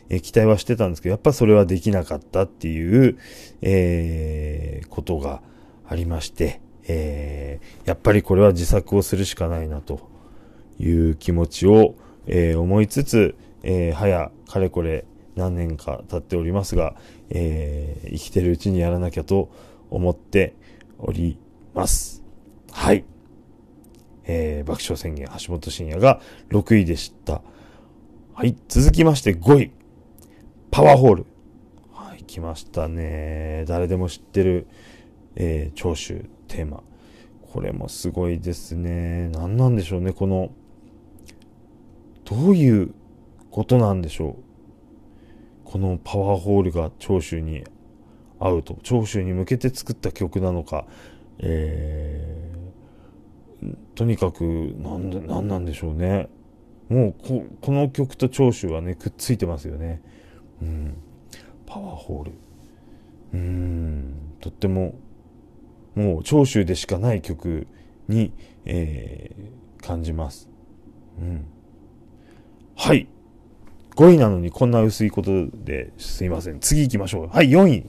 [0.10, 3.18] え期待はしてたんですけど、やっぱそれはできなかったっていう、
[3.64, 5.42] えー、ことが
[5.88, 10.08] ありまして、えー、やっぱりこれは自作をするしかないなと
[10.78, 11.96] いう気持ちを、
[12.28, 16.96] えー、思いつつ、えー、早、かれこれ何年か経っておりますが、
[17.30, 19.50] えー、生きてるうちにやらなきゃと
[19.90, 20.56] 思って
[20.98, 21.38] おり
[21.74, 22.24] ます。
[22.72, 23.06] はい。
[24.28, 27.42] えー、爆笑宣言、橋本真也が6位でした。
[28.34, 28.56] はい。
[28.68, 29.72] 続きまして5位。
[30.72, 31.26] パワーホール。
[31.94, 33.66] はい、来ましたね。
[33.68, 34.68] 誰でも知ってる、
[35.36, 36.84] えー、聴取テーマ。
[37.54, 39.30] これもすごいですね。
[39.30, 40.52] 何なんでしょうね、この、
[42.26, 42.94] どういう
[43.52, 44.36] ことなんでしょう？
[45.64, 47.64] このパワーホールが聴取に
[48.40, 50.86] 合うと、長州に向けて作った曲なのか、
[51.40, 54.44] えー、とにかく、
[54.78, 56.28] な、なんなんでしょうね。
[56.90, 60.02] もうこ、この曲と長州はね、くっついてますよね。
[60.62, 60.98] うん。
[61.66, 62.32] パワーホール。
[63.34, 64.96] うん、とっても、
[65.96, 67.68] もう長州でしかない曲
[68.08, 68.34] に、
[68.66, 70.50] えー、感じます。
[71.20, 71.46] うん。
[72.76, 73.08] はい。
[73.96, 76.60] 5位なのにこんな薄いことですいません。
[76.60, 77.28] 次行きましょう。
[77.28, 77.86] はい、4位。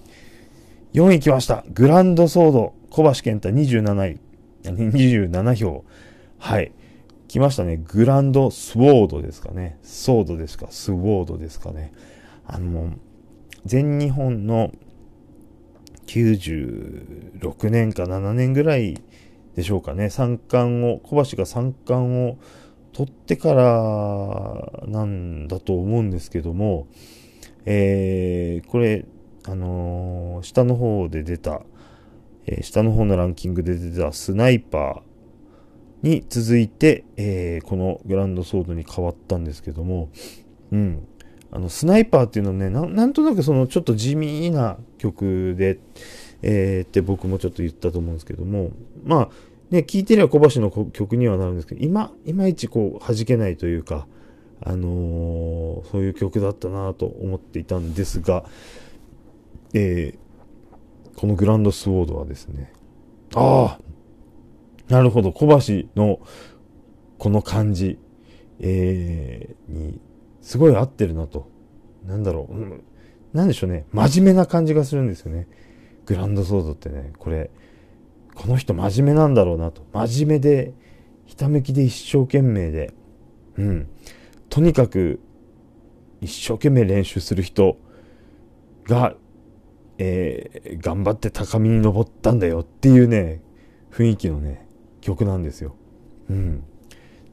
[0.94, 1.64] 4位来ました。
[1.74, 4.18] グランドソード、小橋健太27位、
[4.62, 5.84] 27票。
[6.38, 6.72] はい。
[7.28, 7.82] 来ましたね。
[7.88, 9.78] グランドスウォードですかね。
[9.82, 10.68] ソードですか？
[10.70, 11.92] スウォードですかね。
[12.46, 12.92] あの、
[13.64, 14.70] 全日本の
[16.06, 19.02] 96年か7年ぐらい
[19.56, 20.08] でしょうかね。
[20.08, 22.38] 三冠を、小橋が三冠を
[22.96, 26.86] 取ってからなんだと思うんですけども、
[27.66, 29.04] えー、これ、
[29.44, 31.60] あのー、下の方で出た、
[32.46, 40.08] えー、下の方のランキングで出たスナイパーに続いて、え、このグランドソードに変わったんですけども、
[40.72, 41.06] うん。
[41.50, 45.80] あの、スナイパーっていうのね、なんとなくそのちょっと地味な曲で、
[46.40, 48.70] えー、って僕もちょっと言ったと思うんですけども、
[49.04, 49.28] まあ、
[49.70, 54.06] ね、聴いてりゃ小橋の曲にはなるんですけど、今、いまいちこう、弾けないというか、
[54.60, 58.44] あのー、そういう曲だったなと思っていたんですが、
[59.74, 62.72] えー、このグランドスウォードはですね、
[63.34, 66.20] ああ、なるほど、小橋の
[67.18, 67.98] この感じ、
[68.60, 70.00] えー、に、
[70.42, 71.50] すごい合ってるなと。
[72.06, 72.84] なんだろう、うん、
[73.32, 75.48] なんでしょうね、真面目な感じがするんですよね。
[76.06, 77.50] グランドソードってね、これ、
[78.36, 79.82] この人真面目なんだろうなと。
[79.92, 80.74] 真面目で、
[81.24, 82.92] ひたむきで一生懸命で、
[83.56, 83.88] うん。
[84.50, 85.18] とにかく、
[86.20, 87.78] 一生懸命練習する人
[88.84, 89.14] が、
[89.98, 93.42] えー、頑張って高みに登ったんだよっていうね、
[93.90, 94.66] 雰囲気のね、
[95.00, 95.74] 曲なんですよ。
[96.28, 96.60] うん。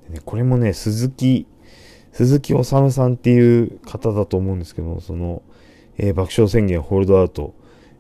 [0.08, 1.48] でね、これもね、鈴木、
[2.14, 5.42] 鈴木修さんっていう方だと思うんですけど、その、
[5.98, 7.54] えー、爆勝宣言 Hold Out、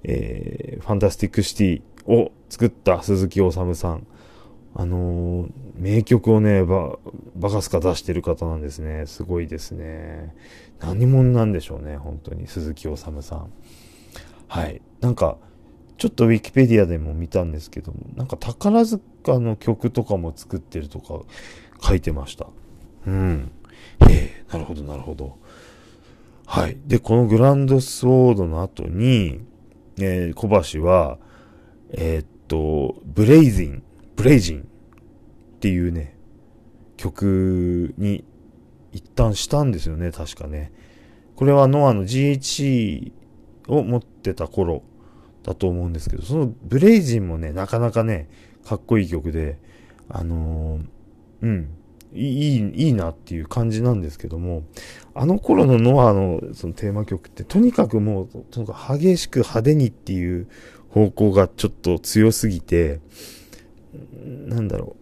[0.04, 4.08] えー、 Fantastic City を作った鈴木修さん。
[4.76, 6.98] あのー、名曲をね、ば、
[7.36, 9.06] バカスカ出してる方なんですね。
[9.06, 10.34] すごいですね。
[10.80, 12.48] 何者なんでしょうね、本当に。
[12.48, 13.52] 鈴木治さん。
[14.48, 14.82] はい。
[15.00, 15.38] なんか、
[15.98, 21.22] ちょっとウィキペディアでも見たんですけども、なんか宝塚の曲とかも作ってるとか
[21.82, 22.48] 書いてました。
[23.06, 23.52] うん。
[24.10, 25.38] ええなるほど、なるほど。
[26.46, 26.78] はい。
[26.86, 29.39] で、このグランドスウォードの後に、
[30.00, 31.20] えー、小橋は、
[31.94, 33.84] えー、っと、ブレイズン、
[34.16, 34.64] ブレイジンっ
[35.60, 36.18] ていうね、
[36.98, 38.24] 曲に
[38.92, 40.72] 一旦したんですよね、確かね。
[41.36, 43.12] これはノアの GHC
[43.68, 44.84] を持ってた頃
[45.44, 48.30] だと思うんですけど、そのブレイジンもね、なかなかね、
[48.66, 49.60] かっこいい曲で、
[50.10, 51.70] あのー、うん、
[52.14, 54.64] いい、いいなっていう感じなんですけども、
[55.14, 60.48] あの頃のノアのそのテーマ曲って、とにかくもう、とにかく激しく派手にっていう
[60.94, 63.00] 方向がちょっと強すぎて、
[64.46, 64.96] なんだろ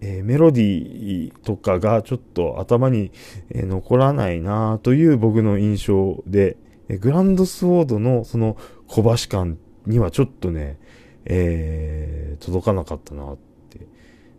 [0.00, 3.12] う、えー、メロディーとかがちょっと頭に、
[3.50, 6.56] えー、残らないなという僕の印象で、
[6.88, 8.56] えー、グランドスウォードのその
[8.86, 10.78] 小橋感にはちょっとね、
[11.26, 13.36] え、届かなかったなっ
[13.68, 13.86] て。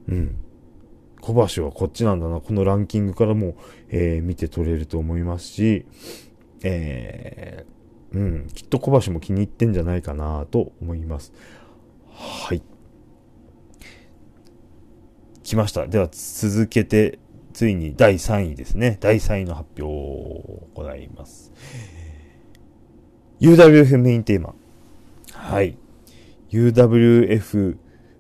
[0.08, 0.36] うん。
[1.22, 3.56] 小橋はこっちなんだな、このランキングからも、
[3.90, 5.86] え、見て取れると思いますし、
[6.64, 7.81] えー、
[8.14, 11.34] うん、きっと小橋も気に入ってんじゃないかなと思います。
[12.14, 12.62] はい。
[15.44, 15.88] 来ました。
[15.88, 17.20] では続けて、
[17.54, 18.98] ついに第3位ですね。
[19.00, 21.52] 第3位の発表を行います。
[23.40, 24.54] UWF メインテーマ。
[25.34, 25.78] はい。
[26.52, 27.78] UWF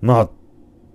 [0.00, 0.30] まあ、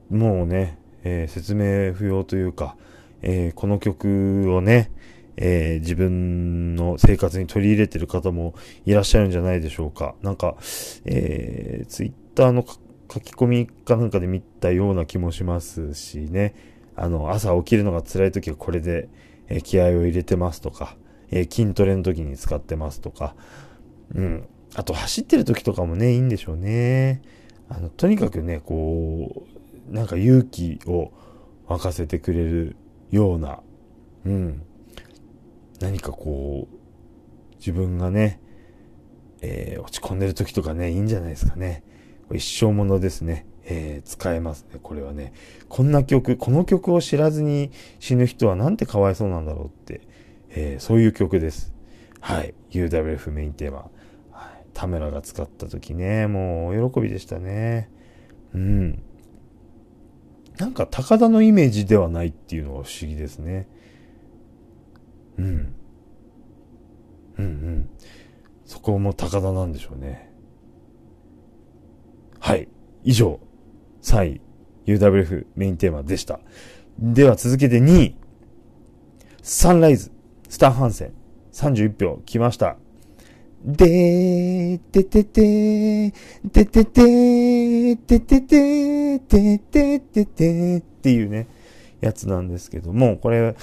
[0.10, 2.76] もうね、えー、説明不要というか、
[3.22, 4.92] えー、この曲をね、
[5.38, 8.54] えー、自分の生活に取り入れてる方も
[8.86, 10.16] いらっしゃるんじゃないでしょうか。
[10.22, 10.56] なんか、
[11.06, 16.54] えー、ツイッターの書き込みかなんかで見たような気もしますしね。
[16.96, 19.10] あの、朝起きるのが辛い時はこれで、
[19.48, 20.96] えー、気合を入れてますとか、
[21.32, 23.36] えー、筋トレの時に使ってますとか、
[24.14, 24.48] うん。
[24.76, 27.22] あと走ってる時とかもね、いいんでしょうね。
[27.72, 29.46] あの、とにかくね、こ
[29.90, 31.12] う、なんか勇気を
[31.68, 32.76] 沸かせてくれる
[33.12, 33.62] ような、
[34.26, 34.62] うん、
[35.80, 38.42] 何かこう、自分がね、
[39.42, 41.84] えー、落ち込んでる時とかね、いいんじゃないですかね。
[42.34, 43.46] 一生ものですね。
[43.64, 45.32] えー、使えますね、これはね。
[45.70, 50.02] こんな曲、この曲を知らずに死ぬ人はなんてかわいそうなんだろうって、
[50.50, 51.74] えー、そういう曲です。
[52.20, 52.54] はい。
[52.72, 53.90] UWF メインテーマ。
[54.82, 57.92] 田村が使った時ね、もう喜びでしたね。
[58.56, 59.04] うん。
[60.58, 63.68] なんか高田のイメージではないっていうのが不思議ですね。
[65.38, 65.46] うん。
[65.46, 65.76] うん
[67.38, 67.90] うん。
[68.66, 70.34] そこも高田なんでしょうね。
[72.40, 72.68] はい。
[73.04, 73.40] 以上、
[74.02, 74.42] 3位、
[74.88, 76.40] UWF メインテーマでした。
[76.98, 78.16] では続けて2位、
[79.44, 80.12] サンライズ、
[80.50, 81.14] スタンハンセン、
[81.52, 82.78] 31票来ました。
[83.64, 86.14] でー、てててー、
[86.52, 91.48] てててー、てててー、ててててっていうね、
[92.02, 93.56] やつなんですけども、これ、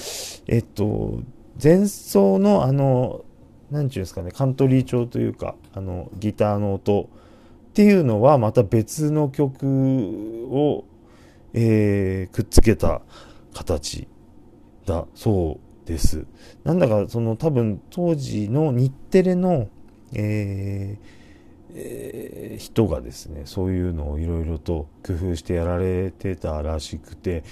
[0.46, 1.20] えっと、
[1.62, 3.24] 前奏のあの、
[3.72, 7.06] なんちゅうんですかね、カントリー調というか、あの、ギターの音っ
[7.74, 10.84] ていうのはまた別の曲を、
[11.54, 13.02] えー、くっつけた
[13.52, 14.06] 形
[14.86, 16.26] だそうです。
[16.64, 19.68] なんだかその多分当時の日テレの
[20.14, 21.18] えー
[21.74, 27.44] えー、人がですねそういうのをいろいろと工夫してやられてたらしくて、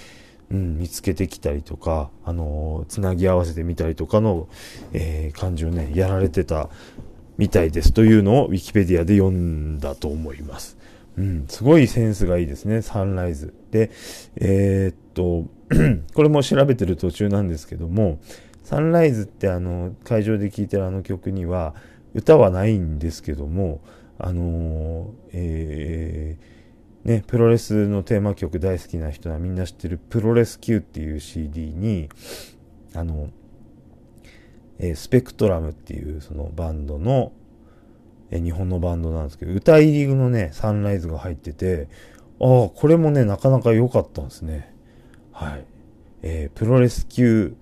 [0.49, 4.47] うん、見つけてきたりとか、あの、つなぎ合わせてみたりとかの、
[4.93, 6.69] えー、感じをねやられてた
[7.37, 10.77] みたいですというのをウィキペディアで読んだと思います。
[11.17, 13.53] うん、すごいセンスがいいですね、サンライズ。
[13.71, 13.91] で、
[14.35, 15.45] えー、っと、
[16.13, 18.19] これも調べてる途中なんですけども、
[18.63, 21.73] サンライズってあの、会場で聴いてるあの曲には、
[22.17, 23.81] 歌はないんですけども、
[24.17, 32.09] あのえー、ね、プロレスのテーマ曲大好きな人はみんな知ってるプロレス Q っていう CD に、
[32.95, 33.29] あの、
[34.79, 37.33] えー、スペクトラムっていうそのバンドの、
[38.31, 41.87] えー、日本のバンドなんですけど、歌入りのね、サンライズが入ってて、
[42.41, 44.73] ああ、これもね、なかなか良かったんですね。
[45.31, 45.65] はい。
[46.23, 47.55] えー、プロレス Q、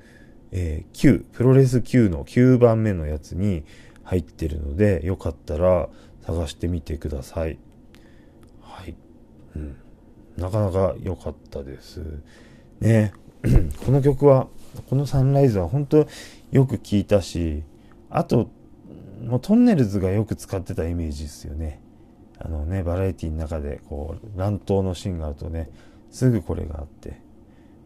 [0.53, 3.65] えー、Q、プロレス Q の9番目のやつに、
[4.05, 5.89] 入ってるので、よかったら
[6.25, 7.57] 探してみてください。
[8.61, 8.95] はい。
[9.55, 9.75] うん。
[10.37, 12.01] なかなか良かったです。
[12.79, 13.13] ね
[13.85, 14.47] この曲は、
[14.89, 16.07] このサンライズは本当
[16.51, 17.63] よく聴いたし、
[18.09, 18.49] あと、
[19.23, 21.81] もうトンネルズがよく使ってたイメージですよね。
[22.37, 25.69] あのね、バラエティの中で、こう、乱闘のシーンがあるとね、
[26.11, 27.21] すぐこれがあって、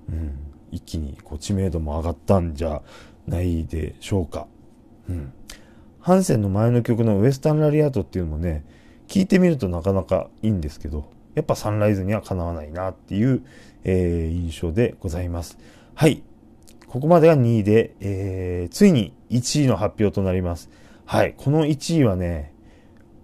[0.09, 0.37] うん、
[0.71, 2.81] 一気にこう知名度も上がったんじゃ
[3.27, 4.47] ないでしょうか。
[5.07, 5.33] うん。
[6.09, 8.65] ハンセンの前の曲のウエスタンラリアートっていうのもね、
[9.07, 13.45] 聞いてみるとなかなかいいんですけど、やっぱサンライズにはかなわないなっていう、
[13.83, 15.59] えー、印象でございます。
[15.93, 16.23] はい。
[16.87, 20.71] ここまでが2位で、えー、ついに1位の発表となります。
[21.05, 21.35] はい。
[21.37, 22.55] この1位はね、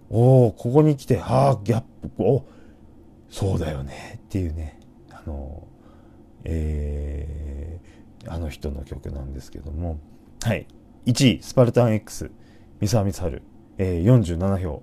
[0.08, 2.44] おー、ここに来て、はあ、ギャップ、お
[3.28, 4.78] そうだよね、っていうね、
[5.10, 5.66] あの、
[6.44, 9.98] えー、あの人の曲なんですけども、
[10.44, 10.68] はい。
[11.06, 12.30] 1位、スパルタン X。
[12.80, 13.42] 三沢光晴、
[13.78, 14.82] えー、47票、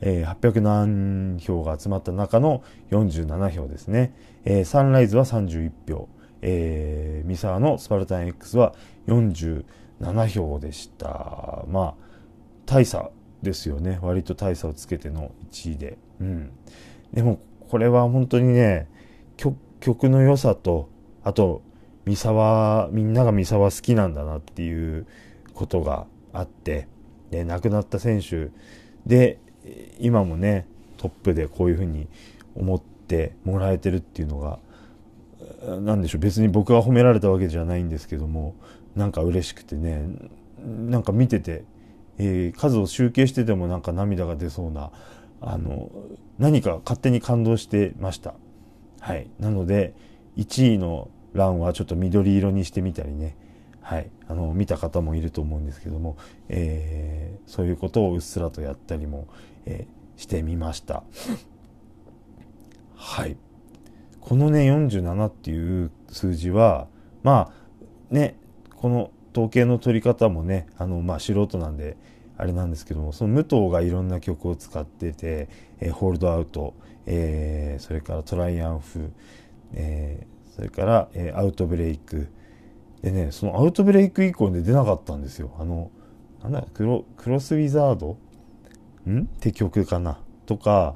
[0.00, 4.14] えー、800何票が集まった中の47票ですね。
[4.44, 6.08] えー、サンライズは31票、
[6.42, 8.74] えー、三沢のスパルタン X は
[9.06, 9.64] 47
[10.28, 11.64] 票でした。
[11.68, 11.94] まあ、
[12.66, 13.10] 大差
[13.42, 13.98] ですよね。
[14.02, 15.98] 割と大差をつけての1位で。
[16.20, 16.50] うん。
[17.12, 18.88] でも、これは本当にね、
[19.36, 20.90] 曲の良さと、
[21.24, 21.62] あと、
[22.04, 25.06] 三沢、みんなが三沢好きなんだなっていう
[25.54, 26.88] ことがあって、
[27.30, 28.50] で、亡くなった選手
[29.06, 29.38] で、
[29.98, 30.66] 今もね、
[30.96, 32.08] トップでこういうふうに
[32.54, 34.58] 思ってもらえてるっていうのが、
[35.80, 38.54] 何でしょう、別に僕が褒められたわけじゃないんですけども、
[38.94, 40.06] なんか嬉しくてね、
[40.64, 41.64] なんか見てて、
[42.18, 44.90] えー、数を集計しててもなんか涙が出そうな、
[45.40, 45.90] あの、
[46.38, 48.34] 何か勝手に感動してました。
[49.00, 49.28] はい。
[49.40, 49.94] なので、
[50.36, 53.36] 1位の欄はちょっと緑色にしてみたりね、
[53.82, 56.16] はい、あの見た方もいると思うんですけども、
[56.48, 59.26] えー、そういうことをうっすらとやったりも、
[59.66, 61.02] えー、してみました。
[62.94, 63.36] はい。
[64.20, 66.86] このね、47っていう数字は、
[67.24, 68.36] まあ、ね、
[68.76, 71.96] この統計の取り方もね、あの、まあ、素人なんで、
[72.36, 75.48] あれなんですけども、その武藤がいろんな曲を使ってて、
[75.80, 76.74] えー、ホールドアウト、
[77.06, 79.12] えー、それからトライアンフ、
[79.74, 82.28] えー、それから、えー、アウトブレイク、
[83.02, 85.50] でね、そのアウトブレイク以降で出なかったんですよ。
[85.58, 85.90] あの、
[86.42, 88.16] なんだ、クロクロスウィザード？
[89.10, 89.22] ん？
[89.22, 90.18] って曲かな？
[90.46, 90.94] とか、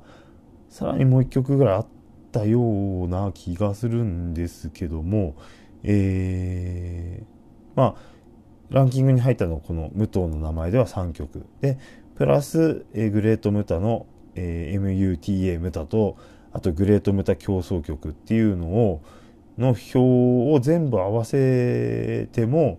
[0.68, 1.86] さらにもう一曲ぐらいあっ
[2.30, 5.34] たような気がするんですけども、
[5.82, 7.26] えー、
[7.74, 8.16] まあ、
[8.70, 11.46] ランキングに入ったのはこの武藤の名前では3曲。
[11.60, 11.78] で、
[12.14, 16.16] プラス、えー、グレートムタの、えー、MUTA ムタと、
[16.52, 19.02] あとグレートムタ競争曲っていうのを、
[19.58, 22.78] の票を全部合わせても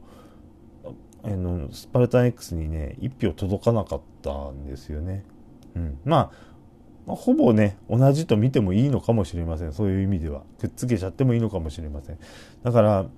[1.24, 5.24] あのスパルタン X にね1票届かなかったんですよね。
[5.76, 6.48] うん、まあ
[7.08, 9.72] まあ、ほぼね、同じと見てもいいのかもしれません。
[9.72, 10.44] そういう意味では。
[10.60, 12.20] くっつけちゃってもいいのかもしれません。
[12.64, 13.10] だから、う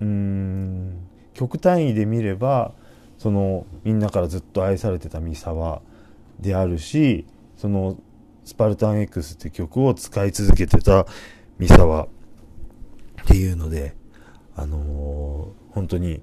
[0.00, 0.98] ーん、
[1.32, 2.72] 極単位で見れば、
[3.16, 5.80] その、みんなからずっと愛されてた三沢
[6.40, 7.26] であるし、
[7.56, 7.96] その、
[8.44, 11.06] スパルタン X って曲を使い続けてた
[11.58, 12.08] 三沢
[13.22, 13.94] っていうので、
[14.54, 16.22] あのー、本当に、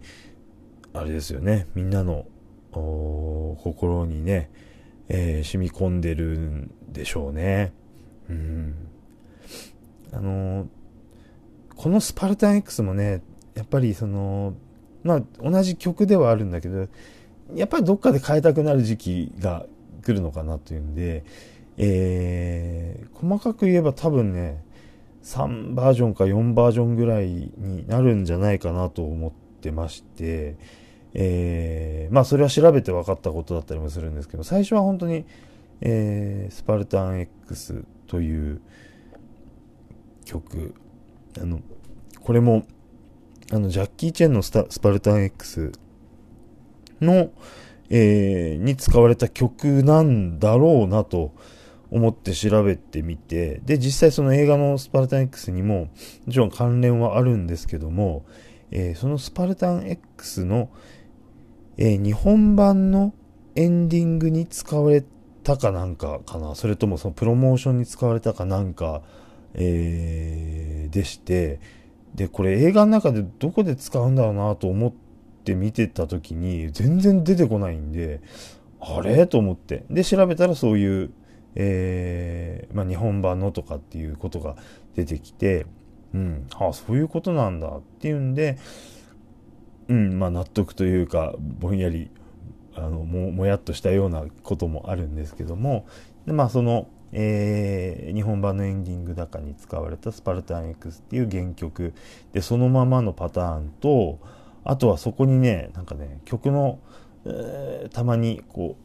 [0.94, 2.26] あれですよね、みんなの
[2.72, 4.52] 心にね、
[5.08, 7.74] えー、染み込んでるんでしょうね。
[8.30, 8.76] うん。
[10.12, 10.68] あのー、
[11.76, 13.24] このスパルタン X もね、
[13.56, 14.54] やっぱりその、
[15.04, 16.88] まあ同じ曲ではあるんだけど、
[17.56, 19.66] やっぱりどっかで変えたくなる時期が
[20.04, 21.24] 来るのかなというんで、
[21.78, 24.64] えー、細かく言えば多分ね、
[25.24, 30.56] 3バージョンか4バージョンぐらいになるんじゃないかなと思ってまして、
[31.14, 35.26] えー、まあそれは調べて分かったことだったりもするんですけど、最初は本当に、
[35.82, 38.62] えー、スパルタン X という
[40.26, 40.74] 曲、
[41.42, 41.62] あの、
[42.22, 42.66] これも、
[43.52, 45.72] あの、ジャッキー・チェンのスパルタン X
[47.02, 47.32] の、
[47.90, 51.34] えー、に使われた曲なんだろうなと
[51.92, 55.90] 思って調べてみて、で、実際その映画のスパルタン X にも、
[56.26, 58.26] もちろん関連はあるんですけども、
[58.72, 60.70] えー、そのスパルタン X の、
[61.78, 63.14] えー、日本版の
[63.56, 65.04] エンディングに使われ
[65.44, 69.02] たかなんかかな、それともそのプロモーションに使われたかなんか、
[69.56, 71.60] えー、でして、
[72.14, 74.94] で、これ映画の中でどこで使うんだろうなと思っ
[75.44, 78.22] て見てた時に全然出てこないんで、
[78.80, 79.28] あれ？
[79.28, 79.86] と思って。
[79.90, 81.12] で、調べたらそういう、
[81.56, 84.56] えー、まあ、日本版のとかっていうことが
[84.96, 85.66] 出てきて、
[86.14, 88.58] うん、ああ、そういうことなんだっていうんで、
[89.88, 92.12] うん、まあ納得というか、ぼんやり、
[92.76, 95.88] あの、も、もやっとしたようなこともあるんですけども、
[96.26, 101.94] で、まあその、えー、日本版のエンディングだかに使われたスパルタン X っていう原曲。
[102.34, 104.20] で、そのままのパターンと、
[104.64, 106.80] あとはそこにね、なんかね、曲の、
[107.26, 108.76] えー、たまにこ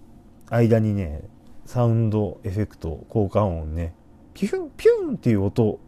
[0.51, 1.23] う、間にね、
[1.67, 3.95] サウンドエフェクト、効果音ね、
[4.35, 5.81] ピュン、ピュンっていう音、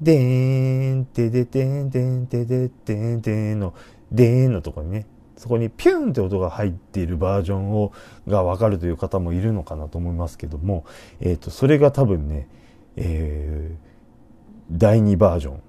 [0.00, 3.74] でーん、てでてんてんてでてんてんの
[4.10, 5.06] でーんのとこにね、
[5.36, 7.92] そこにピュンって音が入っているバージョンを、
[8.26, 10.84] がわかるという方もいるのかなと思いますけども、
[11.20, 12.48] えっ、ー、と、それが多分ね、
[12.96, 15.62] えー、第2バージョン、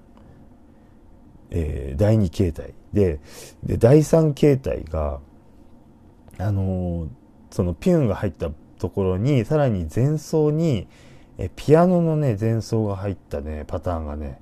[1.50, 2.74] えー、第2形態。
[2.92, 3.20] で、
[3.64, 5.20] で、第3形態が、
[6.38, 7.08] あのー、
[7.50, 8.50] そのピュンが入った
[8.84, 10.86] ところに、さらに前奏に、
[11.38, 14.38] えピアノのね、前奏が入ったね、パターンがね、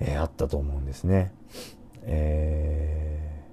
[0.00, 1.32] えー、あったと思うんですね。
[2.02, 3.44] え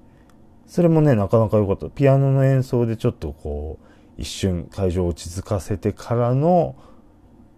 [0.67, 1.89] ー、それもね、なかなか良かった。
[1.91, 3.77] ピアノの演奏でちょっとこ
[4.17, 6.75] う、一瞬会場を落ち着かせてからの、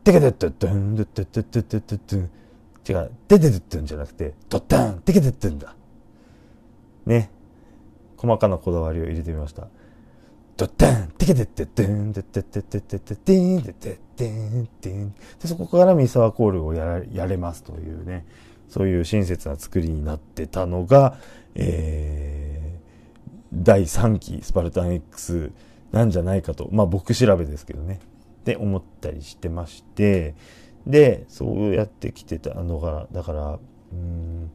[0.03, 5.73] テケテッテッテン、テッテッテッテッテッテッテン、違う、テテテッテンじゃなくて、ドッタン、テケテッテンだ。
[7.05, 7.31] ね。
[8.17, 9.67] 細かなこだわりを入れてみました。
[10.57, 18.25] ドッン、テケテッテッテン、テッテッテッテッテッテン、テッテッテン、で、そこからミサワコールをややれますというね。
[18.67, 21.19] そういう親切な作りになってたのが、
[21.53, 25.51] えー、第3期スパルタン X
[25.91, 27.99] なんじゃないかと、まあ僕調べですけどね、
[28.41, 30.33] って思ったりしてまして、
[30.87, 33.59] で、そうやってきてたのが、だから、
[33.91, 34.49] うん、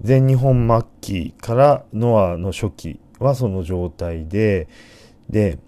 [0.00, 4.68] 全日本末期からノアの初期はその状態で、
[5.30, 5.58] で、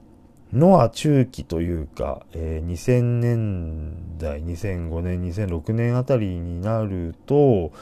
[0.53, 7.73] ノア中期というか、えー、2000年代、2005年、2006年あたりになると、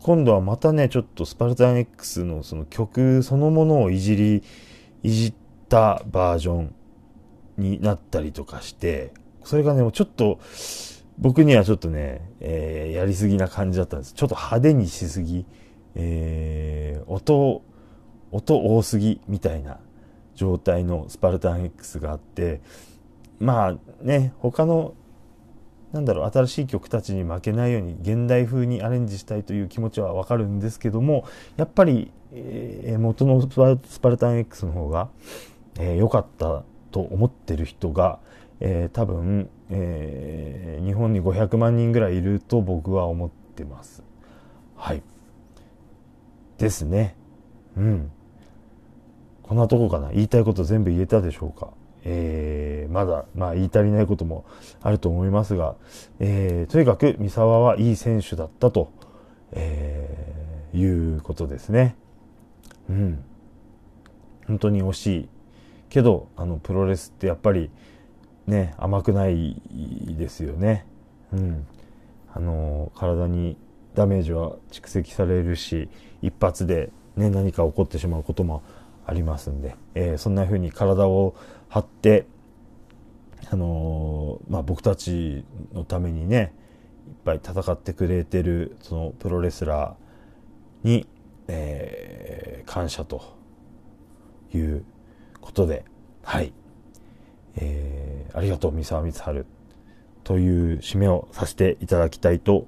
[0.00, 4.42] 今度はまたね、ちょっとスパルタン X のその曲そのものをいじり、
[5.04, 5.34] いじっ
[5.68, 6.74] たバージョン
[7.56, 9.12] になったりとかして、
[9.44, 10.40] それがね、ちょっと、
[11.18, 14.14] 僕にはちょっとね、えー、やりすぎな感じだったんです。
[14.14, 15.46] ちょっと派手にしすぎ、
[15.94, 17.62] えー、音、
[18.32, 19.78] 音多すぎみたいな
[20.36, 22.60] 状態のスパルタン X があって
[23.40, 24.94] まあね他の
[25.92, 31.26] なんだろう新しい曲たちに負けないように現代風にアレンジしたいという気持ちはわかるんですけども
[31.56, 35.08] やっぱり、えー、元のスパルタン X の方が
[35.76, 38.18] 良、えー、かったと思ってる人が、
[38.60, 44.02] えー、多分、えー、日本に500万人ぐらいいると僕は思ってます。
[44.76, 45.02] はい。
[46.58, 47.16] ですね。
[47.76, 48.10] うん。
[49.48, 50.10] こんなとこかな？
[50.12, 51.70] 言いたいこと全部言えたでしょうか？
[52.04, 54.44] えー、まだ、まあ言い足りないことも
[54.82, 55.76] あると思いますが、
[56.18, 58.92] えー、とにかく三沢はいい選手だったと、
[59.52, 61.96] えー、いうことですね。
[62.88, 63.24] うん。
[64.46, 65.28] 本当に惜しい。
[65.88, 67.70] けど、あの、プロレスってやっぱり、
[68.46, 69.60] ね甘くない
[70.16, 70.86] ですよね
[71.32, 71.66] うん
[72.32, 73.56] あの体に
[73.96, 75.88] ダメージは蓄積されるし
[76.22, 78.62] 一発で、ね、何か起こってしまうことも
[79.06, 81.36] ありますんで、えー、そんな風に体を
[81.68, 82.26] 張って
[83.50, 86.52] あのー、まあ、僕たちのためにね
[87.06, 91.06] いっぱい戦ってくれてるそのプロレスラーに、
[91.46, 93.36] えー、感謝と
[94.52, 94.84] いう
[95.40, 95.84] ことで
[96.24, 96.52] はい、
[97.54, 99.46] えー、ありがとう三沢光晴
[100.24, 102.66] という締めをさせていただきたいと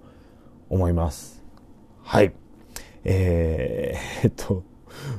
[0.70, 1.42] 思います。
[2.04, 2.32] はい。
[3.02, 4.62] えー、えっと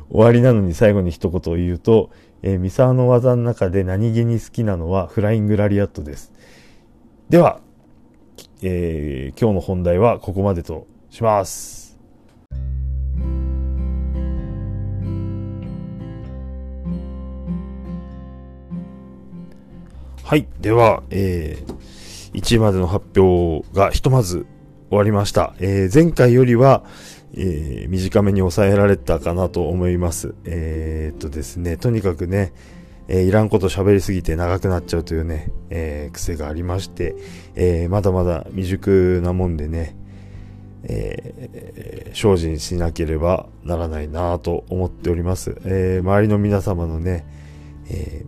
[0.10, 2.10] 終わりなのに最後に一言を言うと
[2.42, 6.32] えー、三沢の技の中で何気に好きなのはフライングラリアットです。
[7.30, 7.60] では、
[8.62, 12.00] えー、今日の本題はここまでとします。
[20.24, 20.48] はい。
[20.62, 24.46] では、えー、1位までの発表がひとまず
[24.90, 25.56] 終わりました。
[25.60, 26.84] えー、前回よりは、
[27.36, 30.34] えー、短めに抑えられたかなと思います。
[30.46, 32.54] えー、っとですね、とにかくね、
[33.08, 37.16] えー、いらんこと喋りすぎて長くなっちゃうというね、え、癖がありまして、
[37.56, 39.96] え、まだまだ未熟なもんでね、
[40.84, 45.58] え、精進しなければならないなと思っております。
[45.66, 47.26] え、周りの皆様のね、
[47.90, 48.26] え、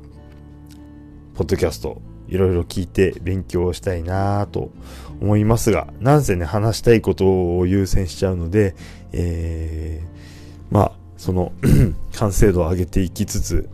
[1.35, 4.71] ポッドキャスト、いろいろ聞いて勉強したいなと思
[5.21, 8.75] 思いますが、なんせね、話したいことを優先しちゃうので、
[9.13, 11.51] えー、まあ、その
[12.17, 13.69] 完成度を上げていきつつ、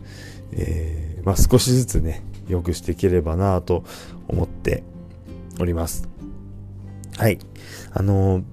[0.52, 3.84] えー、まあ、少しずつね、良くしていければなと
[4.28, 4.82] 思って
[5.58, 6.08] おります。
[7.16, 7.38] はい。
[7.92, 8.44] あのー、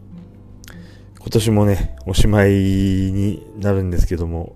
[1.20, 4.56] 今年もね、おしまいになるんですけども、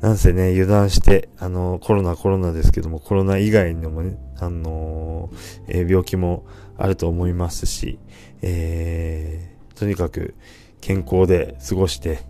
[0.00, 6.46] なんせね、油断して、あの、コロナコロナですけども、コロナ以外にもね、あのー、えー、病気も
[6.80, 7.98] あると思いますし、
[8.40, 10.34] えー、とにかく
[10.80, 12.20] 健康で過ごして、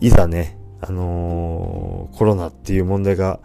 [0.00, 3.40] いざね、あのー、コロナっていう問題が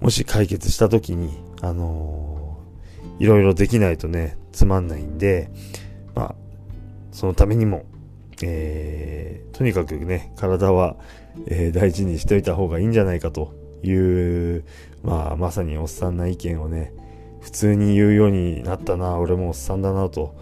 [0.00, 5.50] もし解決した時に、あのー、いろいろできないとね、つまんないんで、
[6.14, 6.34] まあ、
[7.10, 7.84] そのためにも、
[8.42, 10.96] えー、とにかくね、体は、
[11.48, 13.52] えー、大事にしておいた方がいいんじゃないかと
[13.82, 14.64] いう、
[15.02, 16.92] まあ、まさにおっさんな意見をね、
[17.46, 20.34] 普通に言うようになったな、俺もおっさんだなと、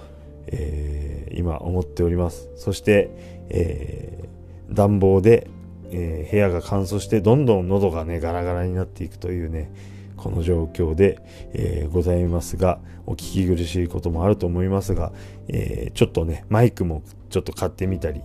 [0.47, 2.49] えー、今思っております。
[2.57, 3.11] そして、
[3.51, 5.47] えー、暖房で、
[5.91, 9.71] えー、部屋が乾燥してどんどん喉がね、ガラガラになっていくというね、
[10.17, 11.19] この状況で、
[11.53, 15.13] えー、ございますが、お聞き苦しいこともあると思いますが、
[15.49, 18.23] えー、ちょっとね、マイクもちょっと買ってみたり、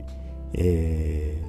[0.54, 1.44] え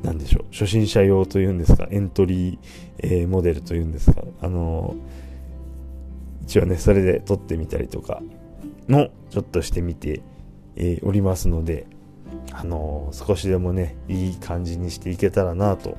[0.00, 2.58] ー、なんでしょう、初心者用というんですか、エントリー、
[3.00, 5.21] えー、モデルというんですか、あのー
[6.52, 8.20] 一応ね、それで撮ってみたりとか
[8.86, 10.20] もちょっとしてみて、
[10.76, 11.86] えー、おりますので、
[12.52, 15.96] あのー、少しでもね、いい感じにしていけたらなと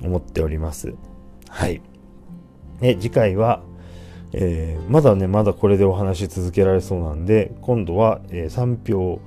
[0.00, 0.94] 思っております。
[1.48, 1.82] はい。
[2.78, 3.64] で、次回は、
[4.32, 9.20] えー、まだね、まだこれでお話し続けられそうなんで、今度は、え、3票、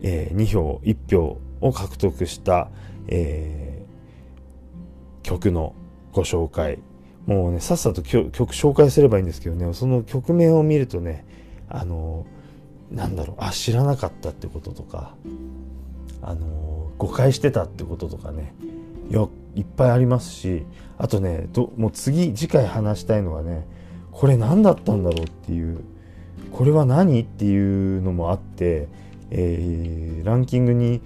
[0.00, 2.70] え、2票、1票を獲得した、
[3.08, 3.84] え
[5.24, 5.74] 曲の
[6.12, 6.78] ご紹介
[7.26, 11.24] もうね、さっさと曲紹介すればいいんですけどね、その曲名を見るとね、
[11.68, 12.26] あの、
[12.90, 15.14] なんだろう、あ、知らなかったってこととか、
[16.20, 18.54] あの、誤解してたってこととかね、
[19.10, 20.64] よいっぱいありますし、
[20.98, 23.66] あとね、どもう次、次回話したいのはね、
[24.10, 25.80] これ何だったんだろうっていう、
[26.52, 28.88] これは何っていうのもあって、
[29.30, 31.00] えー、ランキングに、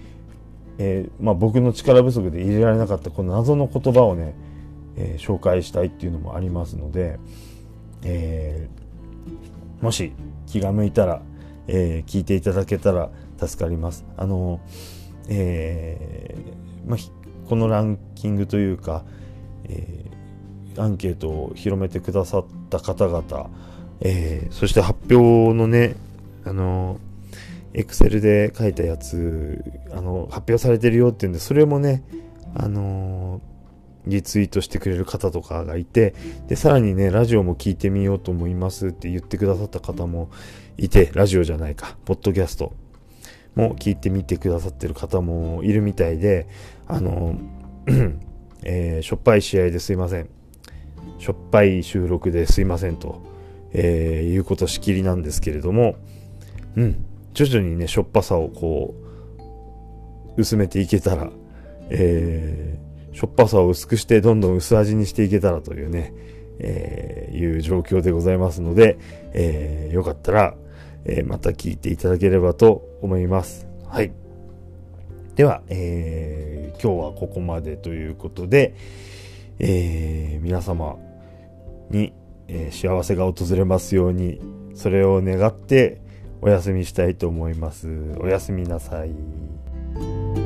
[0.79, 4.35] えーまあ、僕の力不足で入れられなかったこの謎の言葉をね
[4.97, 7.19] えー、紹介したいっていうのもありますので、
[8.03, 10.13] えー、もし
[10.47, 11.23] 気が向いたら、
[11.69, 14.05] えー、聞いていただけたら助かります。
[14.17, 14.61] あの、
[15.29, 16.99] えー、まあ、
[17.49, 19.05] このランキングというか、
[19.65, 23.51] えー、アンケートを広めてくださった方々、
[24.01, 25.97] えー、そして発表のね、
[26.45, 26.99] あの、
[27.75, 32.03] エクセルで書いたやつ、あの、発表されてるよっていうんで、それもね、
[32.55, 33.56] あのー
[34.07, 36.15] リツイートしてくれる方とかがいて、
[36.47, 40.31] で、さらにね、ラジオも聞いてみようと思いますって言ってくださった方も
[40.79, 42.73] いて、ラジオじゃないか、ポッドキャスト
[43.55, 46.47] も聞いてみてくださってる方もいるみたいで、
[46.87, 47.37] あの、
[48.63, 50.29] えー、しょっぱい試合ですいません。
[51.19, 53.23] しょっぱい収録ですいませんと、
[53.73, 55.97] えー、いうことしきりなんですけれども、
[56.77, 57.05] うん、
[57.35, 58.95] 徐々にね、しょっぱさをこ
[60.37, 61.31] う、薄めていけたら、
[61.91, 62.86] えー
[63.17, 66.13] しょっぱさを薄くしてどんどん薄味にしていけたらというね、
[66.59, 68.99] えー、いう状況でございますので、
[69.33, 70.55] えー、よかったら、
[71.07, 73.67] えー、また聞いていただければと思います。
[73.87, 74.13] はい。
[75.35, 78.75] では、えー、今日はここまでということで、
[79.61, 80.99] えー、皆様
[81.89, 82.13] に、
[82.49, 84.43] えー、幸せが訪れますように、
[84.75, 86.03] それを願って
[86.43, 87.89] お休みしたいと思います。
[88.19, 90.46] おやすみなさい。